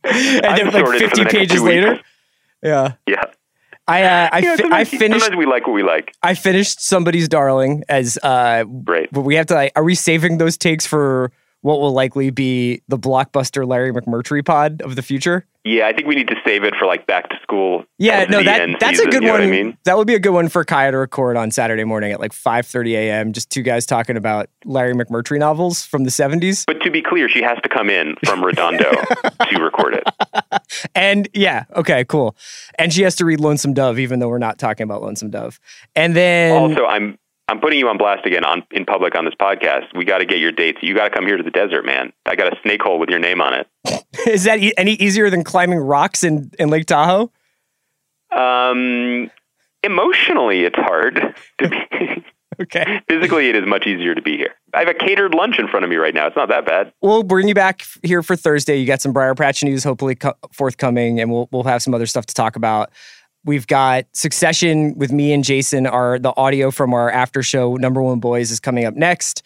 [0.05, 1.65] And then, like, sorted for the 50 pages weeks.
[1.75, 2.01] later?
[2.63, 2.93] Yeah.
[3.07, 3.23] Yeah.
[3.89, 5.21] I, uh, I, Yeah, fi- I finished.
[5.25, 6.15] sometimes we like what we like.
[6.23, 9.09] I finished somebody's darling as uh Right.
[9.11, 12.83] but we have to like are we saving those takes for what will likely be
[12.89, 15.47] the blockbuster Larry McMurtry pod of the future?
[15.63, 17.85] Yeah, I think we need to save it for like back to school.
[17.99, 19.43] Yeah, no, that that's season, a good you know one.
[19.43, 22.13] I mean, That would be a good one for Kaya to record on Saturday morning
[22.13, 23.33] at like 5:30 a.m.
[23.35, 26.65] Just two guys talking about Larry McMurtry novels from the 70s.
[26.67, 28.91] but to be clear, she has to come in from Redondo
[29.51, 30.09] to record it.
[30.95, 32.37] And yeah, okay, cool.
[32.79, 35.61] And she has to read Lonesome Dove, even though we're not talking about Lonesome Dove.
[35.95, 37.19] And then Also, I'm
[37.51, 39.87] I'm putting you on blast again on in public on this podcast.
[39.97, 40.79] We got to get your dates.
[40.83, 42.13] You got to come here to the desert, man.
[42.25, 43.67] I got a snake hole with your name on it.
[44.27, 47.33] is that e- any easier than climbing rocks in, in Lake Tahoe?
[48.31, 49.33] Um,
[49.83, 51.21] emotionally, it's hard
[51.59, 52.25] to be.
[52.61, 53.01] Okay.
[53.09, 54.55] Physically, it is much easier to be here.
[54.75, 56.27] I have a catered lunch in front of me right now.
[56.27, 56.93] It's not that bad.
[57.01, 58.77] We'll bring you back here for Thursday.
[58.77, 62.27] You got some Briarpatch news, hopefully co- forthcoming, and we'll we'll have some other stuff
[62.27, 62.91] to talk about.
[63.45, 65.87] We've got Succession with me and Jason.
[65.87, 69.43] Our the audio from our after show Number One Boys is coming up next.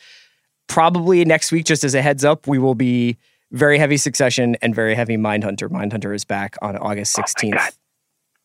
[0.67, 3.17] Probably next week, just as a heads up, we will be
[3.53, 5.69] very heavy Succession and very heavy Mindhunter.
[5.69, 7.55] Mindhunter is back on August Oh sixteenth.
[7.57, 7.71] God.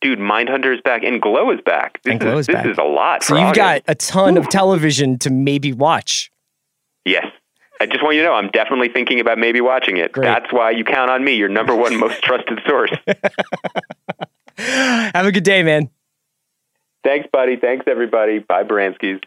[0.00, 2.00] Dude, Mindhunter is back and Glow is back.
[2.04, 2.66] This And Glow is, is this back.
[2.66, 3.22] is a lot.
[3.22, 3.56] so you've August.
[3.56, 6.30] got a ton of television to maybe watch.
[7.04, 7.26] Yes.
[7.80, 10.12] I just want you to know I'm definitely thinking about maybe watching it.
[10.12, 10.26] Great.
[10.26, 12.90] That's why you count on me, your number one most trusted source.
[14.60, 15.90] Have a good day, man.
[17.02, 17.56] Thanks, buddy.
[17.56, 18.40] Thanks, everybody.
[18.40, 19.20] Bye, Baranskis.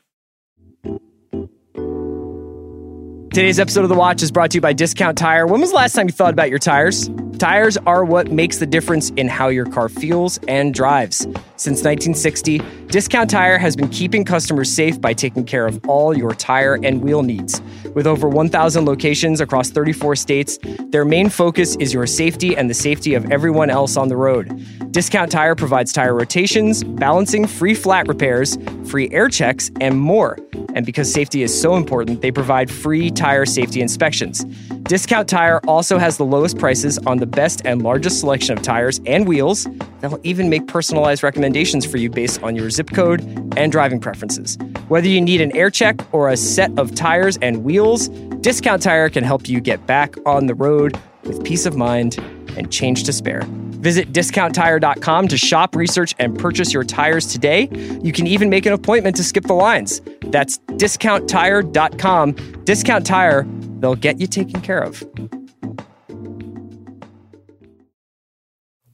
[3.33, 5.47] Today's episode of The Watch is brought to you by Discount Tire.
[5.47, 7.09] When was the last time you thought about your tires?
[7.39, 11.21] Tires are what makes the difference in how your car feels and drives.
[11.55, 16.35] Since 1960, Discount Tire has been keeping customers safe by taking care of all your
[16.35, 17.59] tire and wheel needs.
[17.95, 22.75] With over 1,000 locations across 34 states, their main focus is your safety and the
[22.75, 24.63] safety of everyone else on the road.
[24.91, 30.37] Discount Tire provides tire rotations, balancing, free flat repairs, free air checks, and more.
[30.73, 34.43] And because safety is so important, they provide free tire safety inspections.
[34.83, 38.99] Discount Tire also has the lowest prices on the best and largest selection of tires
[39.05, 39.67] and wheels.
[40.01, 43.21] They'll even make personalized recommendations for you based on your zip code
[43.57, 44.57] and driving preferences.
[44.87, 48.09] Whether you need an air check or a set of tires and wheels,
[48.41, 52.17] Discount Tire can help you get back on the road with peace of mind
[52.57, 53.47] and change to spare.
[53.83, 57.67] Visit discounttire.com to shop, research, and purchase your tires today.
[58.01, 60.01] You can even make an appointment to skip the lines.
[60.21, 62.63] That's discounttire.com.
[62.63, 63.45] Discount Tire,
[63.79, 65.03] they'll get you taken care of.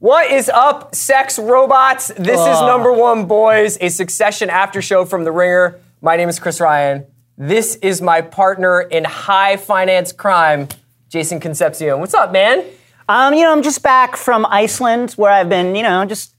[0.00, 2.08] What is up, sex robots?
[2.08, 5.78] This is number one, boys, a succession after show from The Ringer.
[6.00, 7.06] My name is Chris Ryan.
[7.38, 10.66] This is my partner in high finance crime,
[11.08, 12.00] Jason Concepcion.
[12.00, 12.64] What's up, man?
[13.10, 16.32] Um, you know, I'm just back from Iceland where I've been, you know, just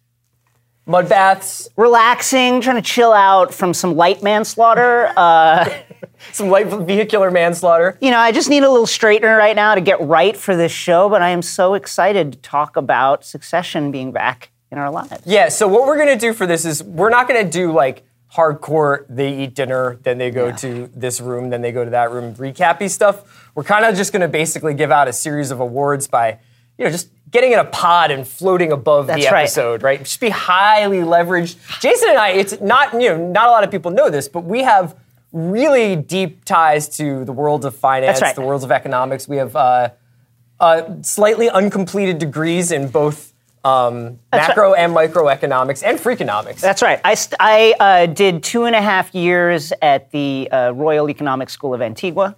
[0.86, 5.12] Mud baths, relaxing, trying to chill out from some light manslaughter.
[5.18, 5.70] Uh,
[6.32, 7.98] some light vehicular manslaughter.
[8.00, 10.72] you know, I just need a little straightener right now to get right for this
[10.72, 15.24] show, but I am so excited to talk about Succession being back in our lives.
[15.26, 18.04] Yeah, so what we're gonna do for this is we're not gonna do like
[18.34, 22.12] hardcore, they eat dinner, then they go to this room, then they go to that
[22.12, 23.50] room, recappy stuff.
[23.56, 26.40] We're kind of just gonna basically give out a series of awards by,
[26.82, 30.00] you know, just getting in a pod and floating above That's the episode, right?
[30.00, 31.80] Just be highly leveraged.
[31.80, 34.46] Jason and I, it's not, you know, not a lot of people know this, but
[34.46, 34.96] we have
[35.32, 38.34] really deep ties to the world of finance, right.
[38.34, 39.28] the world of economics.
[39.28, 39.92] We have uh,
[40.60, 43.31] uh, slightly uncompleted degrees in both
[43.64, 46.60] um, macro and microeconomics and freakonomics.
[46.60, 47.00] That's right.
[47.04, 51.50] I, st- I uh, did two and a half years at the uh, Royal Economic
[51.50, 52.36] School of Antigua,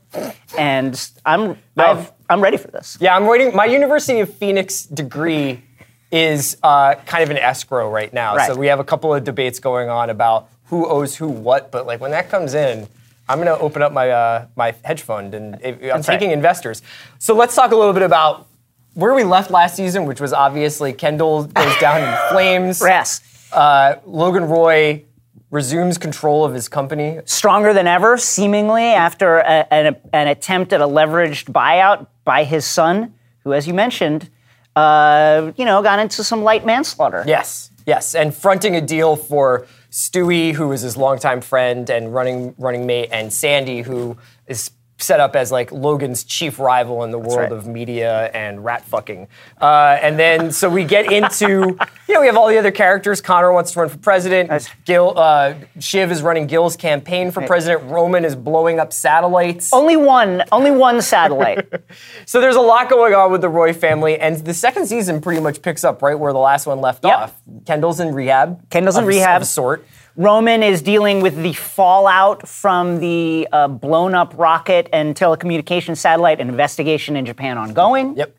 [0.58, 2.98] and I'm I've, I'm ready for this.
[3.00, 3.56] Yeah, I'm waiting.
[3.56, 5.64] My University of Phoenix degree
[6.12, 8.36] is uh, kind of an escrow right now.
[8.36, 8.48] Right.
[8.48, 11.72] So we have a couple of debates going on about who owes who what.
[11.72, 12.88] But like when that comes in,
[13.28, 16.20] I'm going to open up my uh, my hedge fund and I'm That's right.
[16.20, 16.82] taking investors.
[17.20, 18.48] So let's talk a little bit about
[18.94, 22.82] where we left last season, which was obviously Kendall goes down in flames.
[22.82, 25.04] Yes, Uh, Logan Roy
[25.52, 27.20] resumes control of his company.
[27.26, 32.66] stronger than ever, seemingly after a, an, an attempt at a leveraged buyout by his
[32.66, 34.30] son, who, as you mentioned,
[34.76, 37.24] uh, you know, got into some light manslaughter.
[37.28, 42.56] Yes, yes, and fronting a deal for Stewie, who is his longtime friend and running
[42.58, 44.72] running mate, and Sandy, who is
[45.04, 47.52] set up as like Logan's chief rival in the world right.
[47.52, 49.28] of media and rat fucking.
[49.62, 51.46] Uh, and then so we get into
[52.08, 53.22] you know we have all the other characters.
[53.22, 54.50] Connor wants to run for president.
[54.86, 57.90] Gil uh, Shiv is running Gil's campaign for president.
[57.92, 59.74] Roman is blowing up satellites.
[59.74, 61.68] Only one, only one satellite.
[62.26, 65.42] So there's a lot going on with the Roy family, and the second season pretty
[65.42, 67.14] much picks up right where the last one left Yep.
[67.14, 67.42] off.
[67.66, 68.70] Kendall's in rehab.
[68.70, 69.42] Kendall's in of rehab.
[69.42, 69.86] of sort.
[70.16, 76.40] Roman is dealing with the fallout from the uh, blown up rocket and telecommunications satellite
[76.40, 78.16] and investigation in Japan ongoing.
[78.16, 78.36] Yep.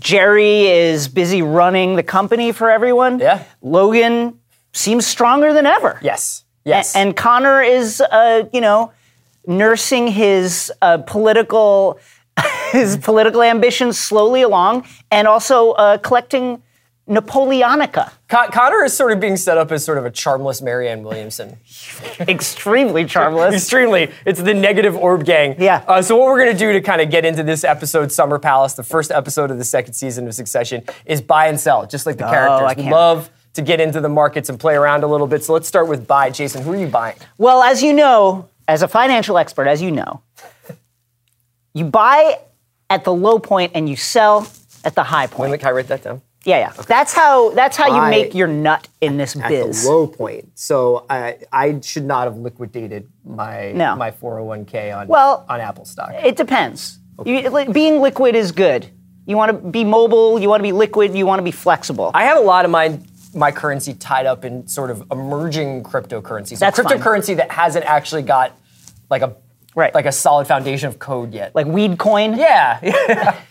[0.00, 3.18] Jerry is busy running the company for everyone.
[3.18, 3.44] Yeah.
[3.60, 4.40] Logan
[4.72, 5.98] seems stronger than ever.
[6.02, 6.44] Yes.
[6.64, 6.96] Yes.
[6.96, 8.92] And Connor is, uh, you know,
[9.46, 11.98] nursing his uh, political
[12.72, 16.62] his political ambitions slowly along, and also uh, collecting
[17.10, 18.12] Napoleonica.
[18.28, 21.58] Con- Connor is sort of being set up as sort of a charmless Marianne Williamson.
[22.20, 23.52] Extremely charmless.
[23.54, 24.10] Extremely.
[24.24, 25.56] It's the negative orb gang.
[25.58, 25.84] Yeah.
[25.88, 28.38] Uh, so what we're going to do to kind of get into this episode, Summer
[28.38, 32.06] Palace, the first episode of the second season of Succession, is buy and sell, just
[32.06, 32.84] like the I characters.
[32.84, 35.42] We love to get into the markets and play around a little bit.
[35.42, 36.30] So let's start with buy.
[36.30, 37.16] Jason, who are you buying?
[37.38, 40.22] Well, as you know, as a financial expert, as you know,
[41.74, 42.38] you buy
[42.88, 44.46] at the low point and you sell
[44.84, 45.58] at the high point.
[45.58, 46.22] Can I write that down?
[46.44, 46.72] Yeah, yeah.
[46.86, 49.82] That's how that's how you make your nut in this at biz.
[49.84, 50.50] the low point.
[50.58, 53.94] So I I should not have liquidated my No.
[53.96, 56.12] my 401k on Well, on Apple stock.
[56.14, 56.98] It depends.
[57.26, 58.86] You, li- being liquid is good.
[59.26, 60.40] You want to be mobile.
[60.40, 61.14] You want to be liquid.
[61.14, 62.10] You want to be flexible.
[62.14, 62.98] I have a lot of my
[63.34, 66.56] my currency tied up in sort of emerging cryptocurrencies.
[66.56, 66.86] So That's fine.
[66.98, 68.52] cryptocurrency that hasn't actually got
[69.10, 69.36] like a
[69.76, 69.94] Right.
[69.94, 71.54] like a solid foundation of code yet.
[71.54, 72.34] like weed coin.
[72.36, 73.36] yeah.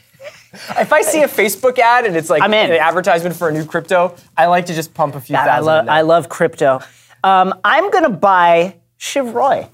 [0.77, 2.71] if I see a Facebook ad and it's like I'm in.
[2.71, 5.79] an advertisement for a new crypto, I like to just pump a few I thousand.
[5.79, 5.95] in there.
[5.95, 6.79] I love crypto.
[7.23, 9.67] Um, I'm gonna buy Shiv Roy,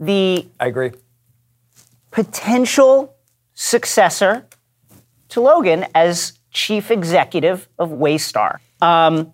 [0.00, 0.92] the I agree.
[2.10, 3.14] potential
[3.54, 4.46] successor
[5.30, 8.58] to Logan as chief executive of Waystar.
[8.80, 9.32] Um,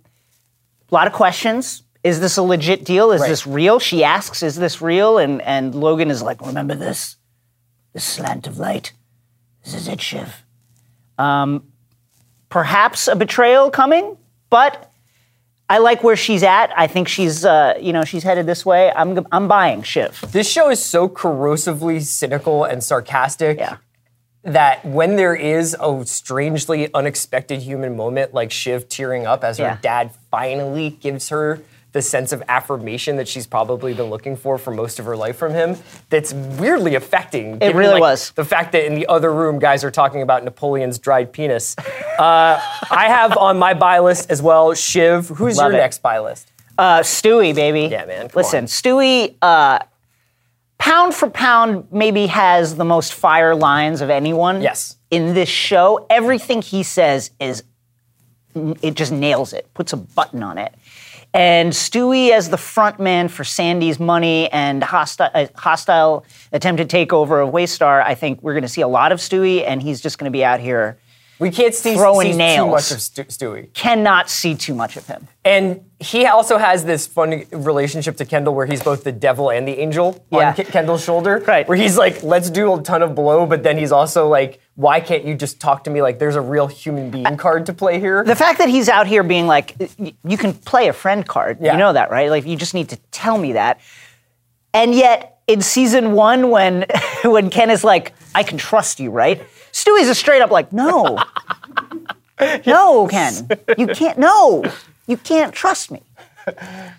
[0.90, 1.82] a lot of questions.
[2.02, 3.12] Is this a legit deal?
[3.12, 3.28] Is Right.
[3.28, 3.78] this real?
[3.78, 7.16] She asks, "Is this real?" And and Logan is like, "Remember this,
[7.94, 8.92] this slant of light.
[9.64, 10.43] This is it, Shiv."
[11.18, 11.64] Um,
[12.48, 14.16] perhaps a betrayal coming,
[14.50, 14.90] but
[15.68, 16.72] I like where she's at.
[16.76, 18.92] I think she's, uh, you know, she's headed this way.
[18.94, 20.22] I'm I'm buying Shiv.
[20.30, 23.76] This show is so corrosively cynical and sarcastic Yeah.
[24.42, 29.76] that when there is a strangely unexpected human moment like Shiv tearing up as Yeah.
[29.76, 31.60] her dad finally gives her
[31.94, 35.36] the sense of affirmation that she's probably been looking for for most of her life
[35.36, 35.76] from him,
[36.10, 37.56] that's weirdly affecting.
[37.58, 38.32] given, really like, was.
[38.32, 41.76] The fact that in the other room, guys are talking about Napoleon's dried penis.
[41.78, 41.84] Uh,
[42.90, 45.28] I have on my buy list as well Shiv.
[45.28, 45.82] Who's Love your it.
[45.82, 46.50] next buy list?
[46.76, 47.82] Uh, Stewie, baby.
[47.82, 48.66] Yeah, man, Listen, on.
[48.66, 49.78] Stewie, uh,
[50.78, 54.62] pound for pound, maybe has the most fire lines of anyone.
[54.62, 54.96] Yes.
[55.12, 57.62] In this show, everything he says is,
[58.82, 60.74] it just nails it, puts a button on it.
[61.34, 67.44] And Stewie, as the front man for Sandy's money and hostile, uh, hostile attempted takeover
[67.44, 70.16] of Waystar, I think we're going to see a lot of Stewie, and he's just
[70.16, 70.96] going to be out here.
[71.40, 73.72] We can't see, Throwing see too much of Stu- Stewie.
[73.74, 75.26] Cannot see too much of him.
[75.44, 79.66] And he also has this fun relationship to Kendall where he's both the devil and
[79.66, 80.48] the angel Yeah.
[80.50, 81.42] on K- Kendall's shoulder.
[81.46, 81.68] Right.
[81.68, 85.00] Where he's like, let's do a ton of blow, but then he's also like, why
[85.00, 87.98] can't you just talk to me like there's a real human being card to play
[87.98, 88.22] here?
[88.24, 89.74] The fact that he's out here being like,
[90.24, 91.58] you can play a friend card.
[91.60, 91.72] Yeah.
[91.72, 92.30] You know that, right?
[92.30, 93.80] Like, you just need to tell me that.
[94.72, 96.86] And yet, in season one when
[97.24, 99.42] when Ken is like, I can trust you, right?
[99.72, 101.18] Stewie's a straight up like, no.
[102.66, 103.48] no, Ken.
[103.76, 104.64] You can't no.
[105.06, 106.02] You can't trust me.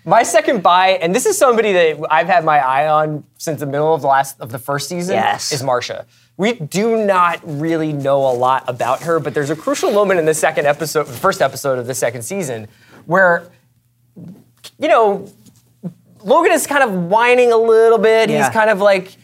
[0.04, 3.66] My second buy, and this is somebody that I've had my eye on since the
[3.66, 5.52] middle of the last of the first season, Yes.
[5.52, 6.04] is Marcia.
[6.36, 10.26] We do not really know a lot about her, but there's a crucial moment in
[10.26, 12.66] the second episode, the first episode of the second season,
[13.06, 13.48] where,
[14.78, 15.30] you know,
[16.26, 18.28] Logan is kind of whining a little bit.
[18.28, 18.38] Yeah.
[18.44, 19.16] He's kind of like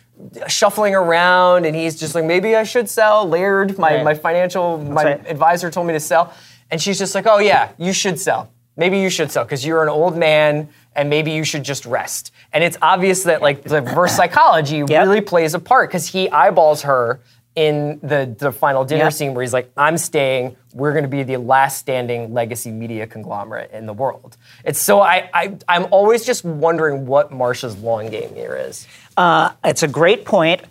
[0.47, 3.29] shuffling around, and he's just like, maybe I should sell.
[3.29, 4.05] Laird, my, Right.
[4.05, 5.27] my financial, my right.
[5.29, 6.33] advisor told me to sell.
[6.71, 8.51] And she's just like, oh, yeah, you should sell.
[8.77, 12.33] Maybe you should sell because you're an old man and maybe you should just rest.
[12.53, 14.89] And it's obvious that like the reverse psychology Yep.
[15.07, 17.21] really plays a part because he eyeballs her
[17.55, 20.57] in the, the final dinner scene where he's like, I'm staying.
[20.73, 24.37] We're going to be the last standing legacy media conglomerate in the world.
[24.65, 28.87] It's so I, I I'm always just wondering what Marcia's long game here is.
[29.17, 30.63] Uh, It's a great point.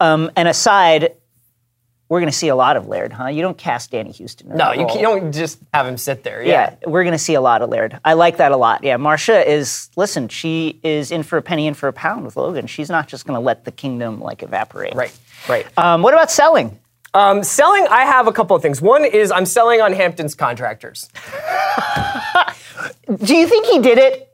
[0.00, 1.12] Um, and aside,
[2.08, 3.28] we're going to see a lot of Laird, huh?
[3.28, 4.56] You don't cast Danny Huston.
[4.56, 6.42] No, you, you don't just have him sit there.
[6.42, 7.98] Yeah, we're going to see a lot of Laird.
[8.04, 8.84] I like that a lot.
[8.84, 12.36] Yeah, Marcia is, listen, she is in for a penny, in for a pound with
[12.36, 12.66] Logan.
[12.66, 14.94] She's not just going to let the kingdom like evaporate.
[14.94, 15.18] Right.
[15.48, 15.66] Right.
[15.78, 16.78] Um, what about selling?
[17.14, 18.82] Um, selling, I have a couple of things.
[18.82, 21.08] One is I'm selling on Hampton's contractors.
[23.22, 24.33] Do you think he did it?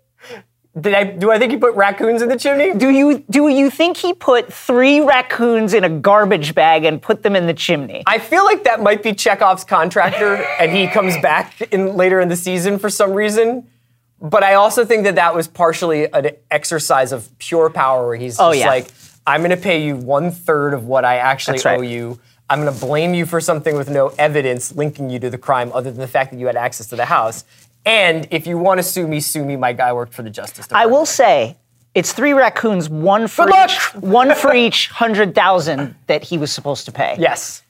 [0.78, 2.72] Did I do I think he put raccoons in the chimney?
[2.74, 7.24] Do you do you think he put three raccoons in a garbage bag and put
[7.24, 8.04] them in the chimney?
[8.06, 12.28] I feel like that might be Chekhov's contractor, and he comes back in later in
[12.28, 13.66] the season for some reason.
[14.20, 18.38] But I also think that that was partially an exercise of pure power, where he's
[18.38, 18.68] oh, just Oh, yeah.
[18.68, 18.92] like,
[19.26, 21.78] "I'm going to pay you one third of what I actually right.
[21.78, 22.20] owe you.
[22.48, 25.72] I'm going to blame you for something with no evidence linking you to the crime,
[25.72, 27.44] other than the fact that you had access to the house.
[27.84, 29.56] And if you want to sue me, sue me.
[29.56, 30.82] My guy worked for the Justice Department.
[30.82, 31.56] I will say,
[31.94, 36.84] it's three raccoons, one for each, one for each hundred thousand that he was supposed
[36.86, 37.16] to pay.
[37.18, 37.62] Yes.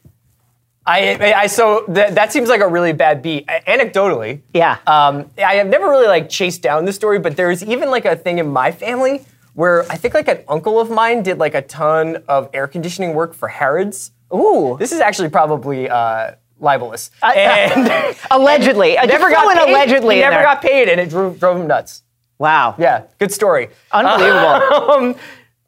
[0.86, 3.46] I, I so that that seems like a really bad beat.
[3.46, 4.78] Anecdotally, Yeah.
[4.86, 8.16] Um, I have never really like chased down the story, but there's even like a
[8.16, 11.62] thing in my family where I think like an uncle of mine did like a
[11.62, 14.10] ton of air conditioning work for Harrods.
[14.34, 14.76] Ooh.
[14.78, 17.10] This is actually probably uh, libelous.
[17.22, 18.98] and allegedly.
[18.98, 19.70] I never got paid.
[19.70, 20.14] allegedly.
[20.16, 20.42] He never there.
[20.42, 22.02] got paid, and it drove, drove him nuts.
[22.38, 22.74] Wow.
[22.78, 23.68] Yeah, good story.
[23.92, 24.60] Unbelievable.
[24.90, 25.14] Um,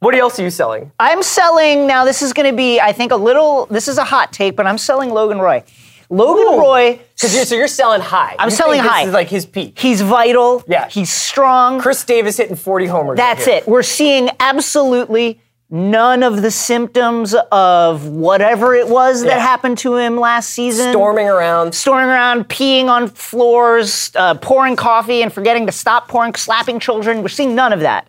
[0.01, 0.91] what else are you selling?
[0.99, 2.05] I'm selling now.
[2.05, 3.67] This is going to be, I think, a little.
[3.67, 5.63] This is a hot take, but I'm selling Logan Roy.
[6.11, 7.01] Logan Roy.
[7.23, 8.35] You're, so you're selling high.
[8.39, 9.03] I'm You selling high.
[9.03, 9.79] This is like his peak.
[9.79, 10.65] He's vital.
[10.67, 10.89] Yeah.
[10.89, 11.81] He's strong.
[11.81, 13.17] Chris Davis hitting 40 homers.
[13.17, 13.67] That's it.
[13.69, 15.41] We're seeing absolutely
[15.73, 20.93] none of the symptoms of whatever it was that happened to him last season.
[20.93, 21.75] Storming around.
[21.75, 27.23] Storming around, peeing on floors, uh, pouring coffee, and forgetting to stop pouring, slapping children.
[27.23, 28.07] We're seeing none of that.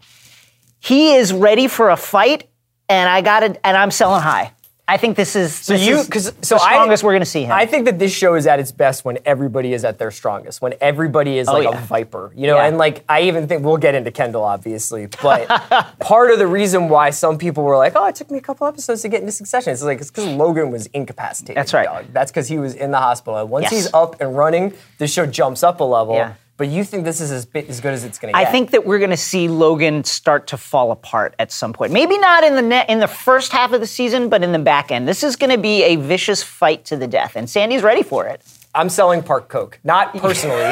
[0.80, 2.50] He is ready for a fight,
[2.90, 3.58] and I got it.
[3.64, 4.52] And I'm selling high.
[4.86, 7.26] I think this is So this you, because so the I- strongest we're going to
[7.26, 7.54] see him.
[7.54, 10.62] I think that this show is at its best when everybody is at their strongest,
[10.62, 11.82] when everybody is oh, like Oh, yeah.
[11.82, 12.58] a viper, you know.
[12.58, 12.66] Yeah.
[12.66, 15.48] And like I even think we'll get into Kendall, obviously, but
[16.02, 18.68] part of the reason why some people were like, "Oh, it took me a couple
[18.68, 21.56] episodes to get into Succession," it's like it's because Logan was incapacitated.
[21.56, 21.86] That's right.
[21.86, 22.06] dog.
[22.12, 23.38] That's because he was in the hospital.
[23.40, 23.72] And once Yes.
[23.72, 26.16] he's up and running, the show jumps up a level.
[26.16, 26.34] Yeah.
[26.56, 28.40] But you think this is as, bit, as good as it's going to get.
[28.40, 28.52] I get?
[28.52, 31.92] think that we're going to see Logan start to fall apart at some point.
[31.92, 34.60] Maybe not in the net, in the first half of the season, but in the
[34.60, 35.08] back end.
[35.08, 38.28] This is going to be a vicious fight to the death, and Sandy's ready for
[38.28, 38.42] it.
[38.76, 40.58] I'm selling Park Coke, not personally.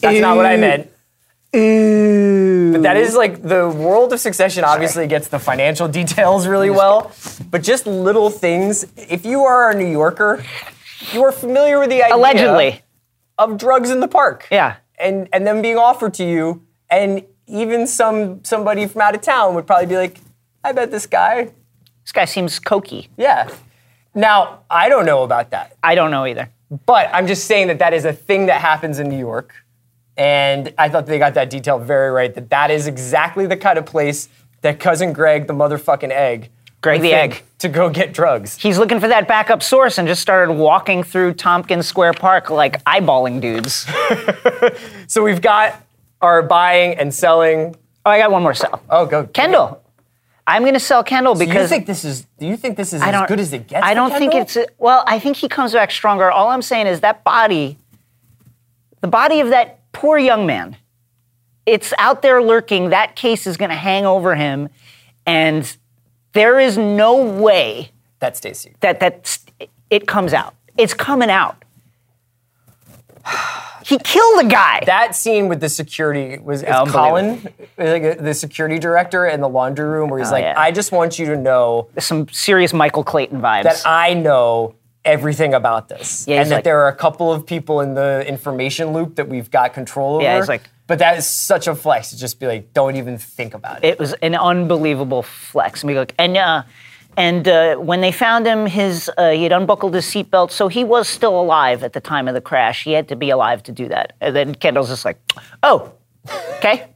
[0.00, 0.90] That's not what I meant.
[1.52, 7.12] But that is like the world of Succession obviously gets the financial details really well,
[7.50, 8.84] but just little things.
[8.96, 10.44] If you are a New Yorker,
[11.12, 12.82] you are familiar with the idea Allegedly,
[13.38, 14.46] of drugs in the park.
[14.50, 14.76] Yeah.
[14.98, 19.54] And and them being offered to you, and even some somebody from out of town
[19.54, 20.18] would probably be like,
[20.64, 21.50] I bet this guy.
[22.02, 23.08] this guy seems cokey.
[23.16, 23.50] Yeah.
[24.14, 25.76] Now, I don't know about that.
[25.82, 26.50] I don't know either.
[26.86, 29.54] But I'm just saying that that is a thing that happens in New York.
[30.16, 33.78] And I thought they got that detail very right that that is exactly the kind
[33.78, 34.30] of place
[34.62, 36.48] that cousin Greg, the motherfucking egg,
[36.82, 37.42] Greg the egg.
[37.58, 38.56] to go get drugs.
[38.56, 42.82] He's looking for that backup source and just started walking through Tompkins Square Park like
[42.84, 43.86] eyeballing dudes.
[45.08, 45.80] So we've got
[46.20, 47.76] our buying and selling.
[48.04, 48.82] Oh, I got one more sell.
[48.90, 49.82] Oh, go Kendall.
[50.46, 52.26] I'm going to sell Kendall Do you because think this is?
[52.38, 53.84] Do you think this is I as good as it gets?
[53.84, 55.02] I don't think it's well.
[55.06, 56.30] I think he comes back stronger.
[56.30, 57.78] All I'm saying is that body,
[59.00, 60.76] the body of that poor young man,
[61.64, 62.90] it's out there lurking.
[62.90, 64.68] That case is going to hang over him,
[65.24, 65.76] and
[66.36, 68.74] there is no way that Stacy.
[68.80, 69.38] that that
[69.90, 70.54] it comes out.
[70.76, 71.56] It's coming out.
[73.84, 74.82] He killed a guy.
[74.86, 77.42] that scene with the security was Colin,
[77.78, 80.54] like, uh, the security director in the laundry room, where he's Oh, like, yeah.
[80.56, 83.62] "I just want you to know Some serious Michael Clayton vibes.
[83.64, 84.74] that I know
[85.04, 88.24] everything about this, Yeah, and that like- there are a couple of people in the
[88.26, 91.74] information loop that we've got control over." Yeah, he's like- but that is such a
[91.74, 95.82] flex to just be like, "Don't even think about it." it was an unbelievable flex.
[95.82, 96.62] And we go, and uh,
[97.16, 100.84] and uh, when they found him, his uh, he had unbuckled his seatbelt, so he
[100.84, 102.84] was still alive at the time of the crash.
[102.84, 104.12] He had to be alive to do that.
[104.20, 105.18] And then Kendall's just like,
[105.62, 105.92] oh,
[106.58, 106.88] okay.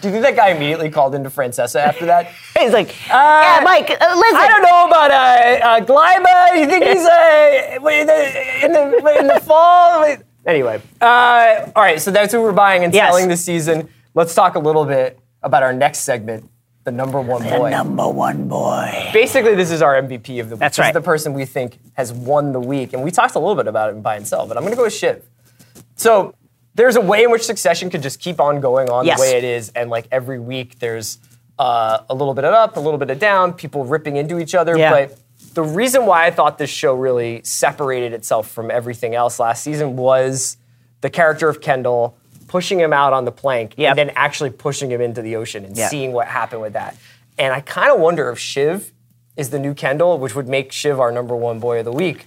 [0.00, 2.26] Do you think that guy immediately called into Francesa after that?
[2.58, 4.36] He's like, yeah, Mike, uh, listen.
[4.36, 6.60] I don't know about uh, uh, Gleyber.
[6.60, 10.04] You think he's uh, in, the, in, the, in the fall?
[10.46, 12.00] Anyway, uh, all right.
[12.00, 13.08] So that's who we're buying and Yes.
[13.08, 13.88] selling this season.
[14.14, 16.48] Let's talk a little bit about our next segment,
[16.84, 17.70] the number one boy.
[17.70, 19.10] The number one boy.
[19.12, 20.60] Basically, this is our MVP of the week.
[20.60, 20.88] That's This right.
[20.90, 23.68] is the person we think has won the week, and we talked a little bit
[23.68, 24.46] about it in buy and sell.
[24.46, 25.22] But I'm going to go with Shiv.
[25.94, 26.34] So
[26.74, 29.18] there's a way in which Succession could just keep on going on Yes.
[29.18, 31.18] the way it is, and like every week there's
[31.58, 34.54] uh, a little bit of up, a little bit of down, people ripping into each
[34.54, 34.76] other.
[34.76, 34.90] Yeah.
[34.90, 35.18] But
[35.54, 39.96] the reason why I thought this show really separated itself from everything else last season
[39.96, 40.56] was
[41.00, 42.16] the character of Kendall
[42.48, 43.90] pushing him out on the plank Yep.
[43.90, 45.88] and then actually pushing him into the ocean and Yeah.
[45.88, 46.96] seeing what happened with that.
[47.38, 48.92] And I kind of wonder if Shiv
[49.36, 52.26] is the new Kendall, which would make Shiv our number one boy of the week.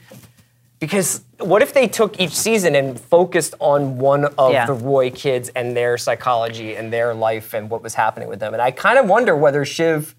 [0.80, 4.66] Because what if they took each season and focused on one of Yeah.
[4.66, 8.54] the Roy kids and their psychology and their life and what was happening with them?
[8.54, 10.16] And I kind of wonder whether Shiv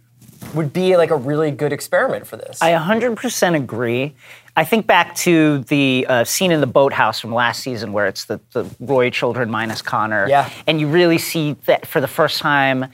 [0.56, 2.60] would be like a really good experiment for this.
[2.60, 4.14] I 100% agree.
[4.56, 8.24] I think back to the uh, scene in the boathouse from last season where it's
[8.24, 10.26] the, the Roy children minus Connor.
[10.28, 10.50] Yeah.
[10.66, 12.86] And you really see that for the first time,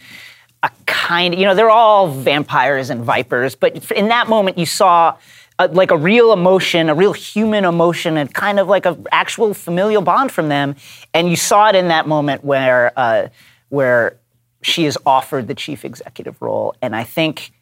[0.65, 5.17] a kind you know, they're all vampires and vipers, but in that moment you saw
[5.59, 9.55] uh like a real emotion, a real human emotion, and kind of like an actual
[9.55, 10.75] familial bond from them.
[11.15, 13.29] And you saw it in that moment where, uh,
[13.69, 14.17] where
[14.63, 16.75] she is offered the chief executive role.
[16.81, 17.53] And I think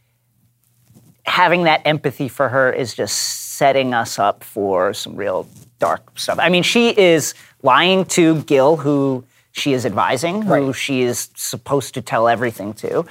[1.26, 3.16] having that empathy for her is just
[3.56, 5.46] setting us up for some real
[5.78, 6.38] dark stuff.
[6.40, 10.74] I mean, she is lying to Gil, who she is advising, who Right.
[10.74, 13.04] she is supposed to tell everything to.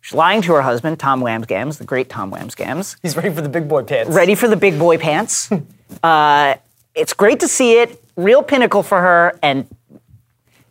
[0.00, 3.48] She's lying to her husband, Tom Wambsgans, the great Tom Wambsgans, He's ready for the
[3.48, 4.10] big boy pants.
[4.14, 5.50] ready for the big boy pants.
[6.02, 6.54] uh,
[6.94, 8.02] it's great to see it.
[8.16, 9.66] Real pinnacle for her, and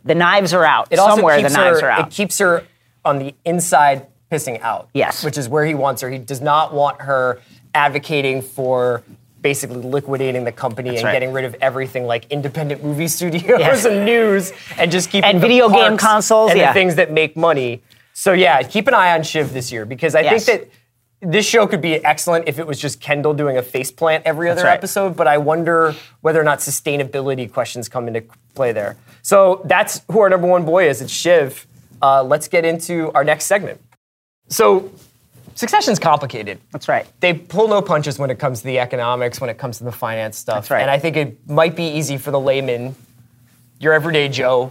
[0.08, 0.88] the knives are out.
[0.90, 2.08] It also Somewhere the knives her, are out.
[2.08, 2.64] It keeps her
[3.04, 4.88] on the inside pissing out.
[4.94, 5.24] Yes.
[5.24, 6.10] Which is where he wants her.
[6.10, 7.40] He does not want her
[7.74, 9.02] advocating for
[9.40, 11.12] basically liquidating the company and right.
[11.12, 13.84] getting rid of everything like independent movie studios Yes.
[13.84, 16.72] and news and just keeping And the video game consoles, and yeah.
[16.72, 17.80] the things that make money.
[18.14, 20.44] So yeah, keep an eye on Shiv this year because I Yes.
[20.44, 20.70] think that
[21.20, 24.48] this show could be excellent if it was just Kendall doing a face plant every
[24.48, 24.74] other right.
[24.74, 28.22] episode, but I wonder whether or not sustainability questions come into
[28.54, 28.96] play there.
[29.22, 31.02] So that's who our number one boy is.
[31.02, 31.66] It's Shiv.
[32.00, 33.80] Uh, let's get into our next segment.
[34.48, 34.92] So,
[35.56, 36.60] Succession's complicated.
[36.70, 37.04] That's right.
[37.18, 39.90] They pull no punches when it comes to the economics, when it comes to the
[39.90, 40.54] finance stuff.
[40.54, 40.82] That's right.
[40.82, 42.94] And I think it might be easy for the layman,
[43.80, 44.70] your everyday Joe,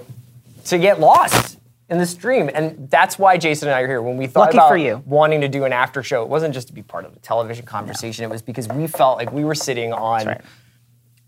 [0.65, 1.56] to get lost
[1.89, 2.49] in the stream.
[2.53, 4.01] And that's why Jason and I are here.
[4.01, 6.73] When we thought Lucky about wanting to do an after show, it wasn't just to
[6.73, 8.23] be part of the television conversation.
[8.23, 10.41] It was because we felt like we were sitting on right.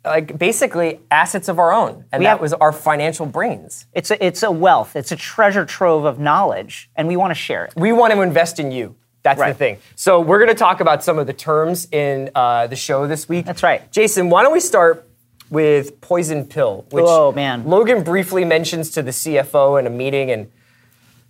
[0.04, 2.06] like basically assets of our own.
[2.12, 3.86] And We that have- was our financial brains.
[3.94, 4.96] It's a, it's a wealth.
[4.96, 7.74] It's a treasure trove of knowledge, and we want to share it.
[7.76, 8.96] we want to invest in you.
[9.22, 9.80] That's the thing.
[9.96, 13.28] So we're going to talk about some of the terms in uh, the show this
[13.28, 13.46] week.
[13.46, 13.92] That's right.
[13.92, 15.09] Jason, why don't we start
[15.50, 17.66] with poison pill, which Oh, man.
[17.68, 20.30] Logan briefly mentions to the CFO in a meeting.
[20.32, 20.52] And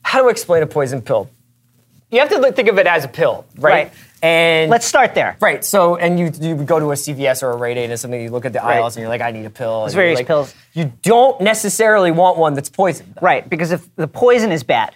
[0.04, 1.30] how to explain a poison pill?
[2.12, 3.72] You have to think of it as a pill, right?
[3.72, 3.92] Right.
[4.22, 5.38] And Let's start there.
[5.40, 5.64] Right.
[5.64, 8.20] So, and you you go to a CVS or a Rite Aid or something.
[8.20, 8.78] You look at the Right.
[8.78, 9.82] aisles and you're like, I need a pill.
[9.84, 10.54] you're various like- pills.
[10.74, 13.14] You don't necessarily want one that's poisoned.
[13.22, 14.96] Right, because if the poison is bad,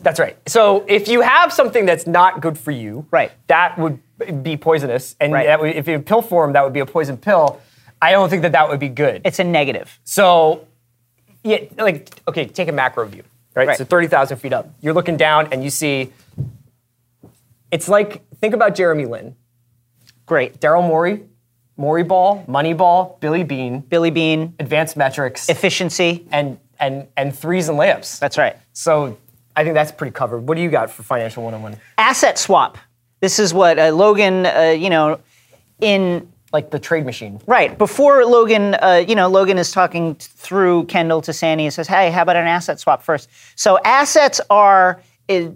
[0.00, 0.36] That's right.
[0.46, 3.32] So if you have something that's not good for you, Right.
[3.46, 3.98] that would
[4.42, 5.46] be poisonous, and Right.
[5.46, 7.58] that would, if in pill form, that would be a poison pill.
[8.02, 9.22] I don't think that that would be good.
[9.24, 9.98] it's a negative.
[10.04, 10.66] so,
[11.42, 13.22] yeah, like okay, take a macro view,
[13.54, 13.68] right?
[13.68, 13.78] Right.
[13.78, 16.12] So thirty thousand feet up, you're looking down and you see.
[17.70, 19.34] It's like think about Jeremy Lin,
[20.26, 20.60] Great.
[20.60, 21.24] Daryl Morey,
[21.76, 26.26] Morey Ball, Moneyball, Billy Beane, Billy Beane, advanced metrics, efficiency.
[26.30, 28.18] and and and threes and layups.
[28.18, 28.56] That's right.
[28.72, 29.16] So
[29.56, 30.40] I think that's pretty covered.
[30.48, 31.76] What do you got for financial one-on-one?
[31.98, 32.78] Asset swap.
[33.20, 35.20] This is what uh, Logan, uh, you know,
[35.80, 37.40] in Like the trade machine.
[37.46, 41.88] right before Logan, uh, you know, Logan is talking through Kendall to Sandy and says,
[41.88, 43.28] "Hey, how about an asset swap first?
[43.56, 45.02] So assets are.
[45.28, 45.48] uh,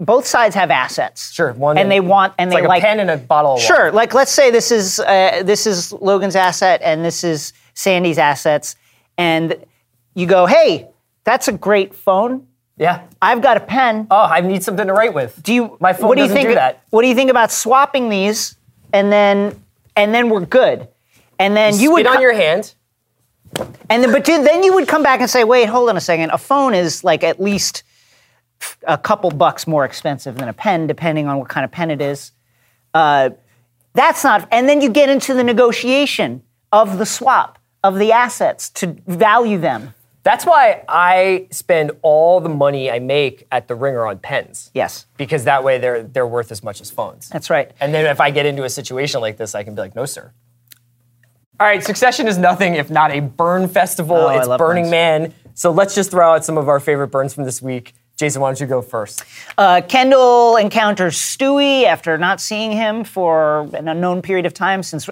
[0.00, 1.32] both sides have assets.
[1.32, 3.56] Sure, one and they want and they like a pen and a bottle.
[3.58, 8.18] Sure, like let's say this is uh, this is Logan's asset and this is Sandy's
[8.18, 8.76] assets,
[9.16, 9.56] and
[10.14, 10.88] you go, "Hey,
[11.24, 12.46] that's a great phone.
[12.78, 13.02] Yeah.
[13.22, 14.06] I've got a pen.
[14.10, 15.42] Oh, I need something to write with.
[15.42, 15.76] Do you?
[15.80, 16.48] My phone what do you doesn't think?
[16.50, 16.82] do that.
[16.90, 18.56] What do you think about swapping these,
[18.92, 19.62] and then
[19.96, 20.88] and then we're good,
[21.38, 22.74] and then you, would Spit on co- your hand.
[23.90, 26.00] and then but then then you would come back and say, wait, hold on a
[26.00, 26.30] second.
[26.30, 27.82] A phone is like at least
[28.86, 32.00] a couple bucks more expensive than a pen, depending on what kind of pen it
[32.00, 32.32] is.
[32.94, 33.30] Uh,
[33.94, 34.48] that's not.
[34.50, 36.42] And then you get into the negotiation
[36.72, 39.94] of the swap of the assets to value them.
[40.26, 44.72] That's why I spend all the money I make at the ringer on pens.
[44.74, 47.28] Yes, Because that way they're they're worth as much as phones.
[47.28, 47.70] that's right.
[47.80, 50.04] And then if I get into a situation like this, I can be like, no,
[50.04, 50.32] sir.
[51.60, 54.16] All right, Succession is nothing if not a burn festival.
[54.16, 54.90] Oh, it's Burning burns.
[54.90, 55.34] Man.
[55.54, 57.94] So let's just throw out some of our favorite burns from this week.
[58.16, 59.22] Jason, why don't you go first?
[59.56, 65.08] Uh, Kendall encounters Stewie after not seeing him for an unknown period of time since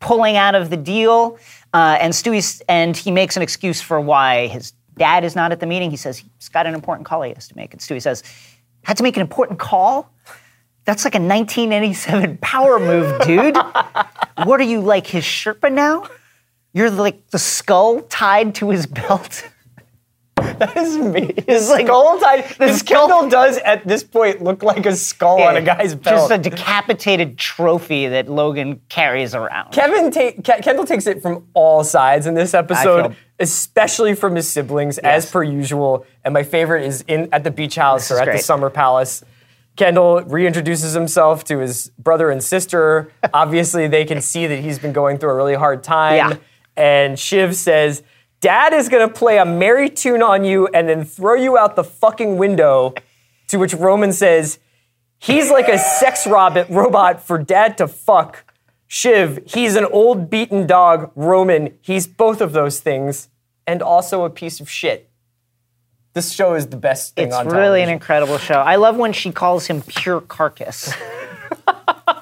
[0.00, 1.38] pulling out of the deal.
[1.74, 5.58] Uh, and Stewie's and he makes an excuse for why his dad is not at
[5.58, 5.90] the meeting.
[5.90, 7.72] He says he's got an important call he has to make.
[7.72, 8.22] And Stewie says,
[8.84, 10.08] "Had to make an important call?
[10.84, 13.56] That's like a 1987 power move, dude.
[14.44, 16.08] what are you like his Sherpa now?
[16.72, 19.48] You're like the skull tied to his belt."
[20.58, 21.32] That is me.
[21.36, 22.44] It's like- skull tied.
[22.58, 26.30] This skull- Kendall does at this point look like a skull on a guy's belt.
[26.30, 29.72] Just a decapitated trophy that Logan carries around.
[29.72, 34.48] Kevin ta- Ke- Kendall takes it from all sides in this episode, especially from his
[34.48, 36.06] siblings, as per usual.
[36.24, 39.24] And my favorite is in at the beach house or is at the summer palace.
[39.76, 43.10] Kendall reintroduces himself to his brother and sister.
[43.34, 46.14] Obviously, they can see that he's been going through a really hard time.
[46.30, 46.36] Yeah.
[46.76, 48.02] And Shiv says,
[48.44, 51.82] Dad is gonna play a merry tune on you and then throw you out the
[51.82, 52.92] fucking window.
[53.48, 54.58] To which Roman says,
[55.18, 58.52] He's like a sex robot, robot for dad to fuck.
[58.86, 61.10] Shiv, he's an old beaten dog.
[61.14, 63.30] Roman, he's both of those things
[63.66, 65.08] and also a piece of shit.
[66.12, 68.60] This show is the best thing It's on really an incredible show.
[68.60, 70.92] I love when she calls him pure carcass.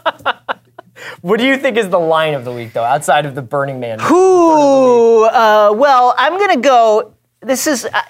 [1.22, 3.78] What do you think is the line of the week, though, outside of the Burning
[3.78, 4.00] Man?
[4.10, 7.14] Ooh, uh, well, I'm gonna go.
[7.40, 8.02] This is uh,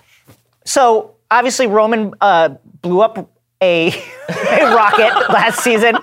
[0.64, 2.50] so obviously Roman uh,
[2.80, 3.30] blew up
[3.62, 3.88] a,
[4.28, 5.96] a rocket last season,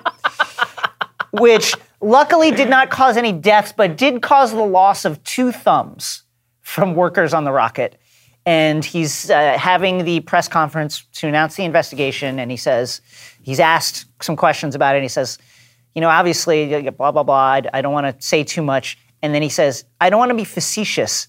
[1.32, 6.24] which luckily did not cause any deaths, but did cause the loss of two thumbs
[6.62, 8.00] from workers on the rocket.
[8.46, 13.02] And he's uh, having the press conference to announce the investigation, and he says
[13.44, 15.00] he's asked some questions about it.
[15.00, 15.38] And he says,
[15.96, 17.36] you know, obviously, blah blah blah.
[17.36, 18.98] I I don't want to say too much.
[19.22, 21.28] And then he says, I don't want to be facetious,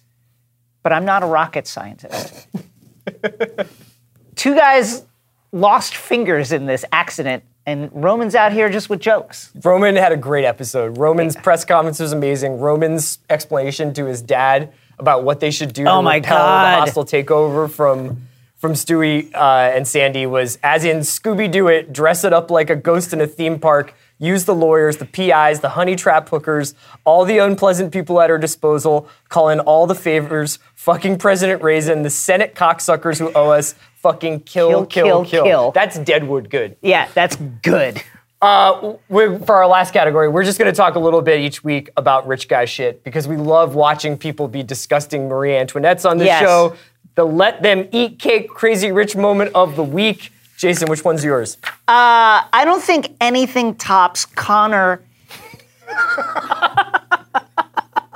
[0.83, 2.47] but I'm not a rocket scientist.
[4.37, 5.05] Two guys
[5.53, 9.51] lost fingers in this accident, and Roman's out here just with jokes.
[9.65, 10.97] Roman had a great episode.
[10.99, 12.61] Roman's press conference was amazing.
[12.61, 16.65] Roman's explanation to his dad about what they should do Oh to my repel God.
[16.65, 21.93] the hostile takeover from from Stewie uh, and Sandy was as in Scooby Doo it,
[21.95, 25.59] dress it up like a ghost in a theme park, use the lawyers, the PIs,
[25.61, 29.95] the honey trap hookers, all the unpleasant people at her disposal, call in all the
[29.97, 35.45] favors, fucking President Raisin, the Senate cocksuckers who owe us, fucking kill, Kill, kill, kill,
[35.45, 35.71] kill.
[35.73, 36.77] That's Deadwood good.
[36.83, 38.01] Yeah, that's good.
[38.43, 41.63] Uh, we for our last category, we're just going to talk a little bit each
[41.63, 46.17] week about rich guy shit because we love watching people be disgusting Marie Antoinettes on
[46.17, 46.41] this Yes.
[46.43, 46.75] show.
[47.17, 50.33] The let them eat cake crazy rich moment of the week.
[50.61, 51.57] Jason, which one's yours?
[51.89, 55.03] I don't think anything tops Connor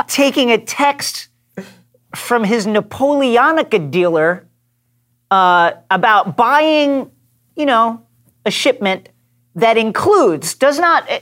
[0.06, 1.28] taking a text
[2.14, 4.46] from his Napoleonica dealer
[5.30, 7.10] uh, about buying,
[7.56, 8.04] you know,
[8.44, 9.08] a shipment
[9.54, 11.20] that includes, does not, eh,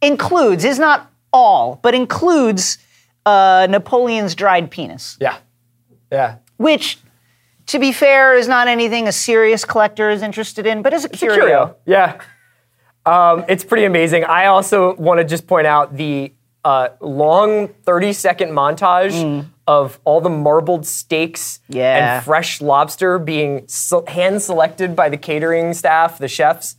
[0.00, 2.78] includes, is not all, but includes
[3.26, 5.36] uh, Napoleon's dried penis, Yeah.
[6.12, 6.36] Yeah.
[6.58, 6.98] which,
[7.70, 11.08] to be fair, is not anything a serious collector is interested in, but is a
[11.08, 11.76] curio.
[11.86, 12.20] Yeah.
[13.06, 14.24] Um, it's pretty amazing.
[14.24, 16.32] I also want to just point out the
[16.64, 21.74] uh, long 30 second montage of all the marbled steaks Mm.
[21.76, 22.16] Yeah.
[22.16, 23.66] and fresh lobster being
[24.08, 26.76] hand selected by the catering staff, the chefs,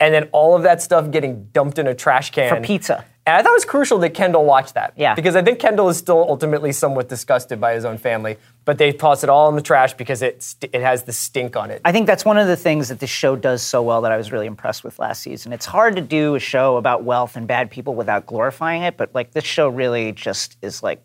[0.00, 2.48] and then all of that stuff getting dumped in a trash can.
[2.48, 3.04] For pizza.
[3.24, 4.94] And I thought it was crucial that Kendall watched that.
[4.96, 5.14] Yeah.
[5.14, 8.90] Because I think Kendall is still ultimately somewhat disgusted by his own family, but they
[8.92, 11.80] toss it all in the trash because it, st- it has the stink on it.
[11.84, 14.16] I think that's one of the things that this show does so well that I
[14.16, 15.52] was really impressed with last season.
[15.52, 19.14] It's hard to do a show about wealth and bad people without glorifying it, but
[19.14, 21.00] like this show really just is like,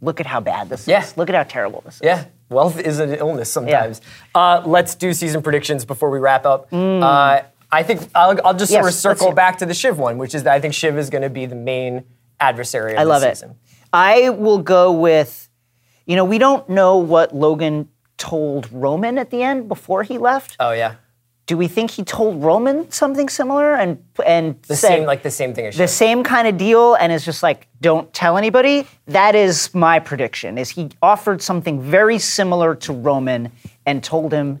[0.00, 1.02] look at how bad this Yeah.
[1.02, 1.14] is.
[1.18, 2.00] Look at how terrible this is.
[2.04, 4.00] Yeah, wealth is an illness sometimes.
[4.34, 6.72] Uh, let's do season predictions before we wrap up.
[6.72, 7.40] Uh,
[7.74, 8.88] I think I'll, I'll just sort Mm.
[8.88, 11.22] Of circle back to the Shiv one, which is that I think Shiv is going
[11.22, 12.04] to be the main
[12.40, 13.42] adversary of I love it.
[13.92, 15.48] I will go with
[16.06, 20.56] You know, we don't know what Logan told Roman at the end before he left.
[20.60, 20.94] Oh yeah.
[21.46, 25.30] Do we think he told Roman something similar and and The said same like the
[25.30, 28.86] same thing as the same kind of deal and is just like don't tell anybody?
[29.06, 30.58] That is my prediction.
[30.58, 33.50] Is he offered something very similar to Roman
[33.86, 34.60] and told him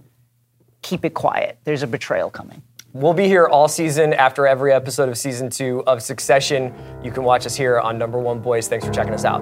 [0.82, 1.58] keep it quiet.
[1.64, 2.62] There's a betrayal coming.
[2.94, 6.72] We'll be here all season after every episode of season two of Succession.
[7.02, 8.68] You can watch us here on Number One Boys.
[8.68, 9.40] Thanks for checking us out.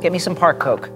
[0.00, 0.90] Get me some Park Coke.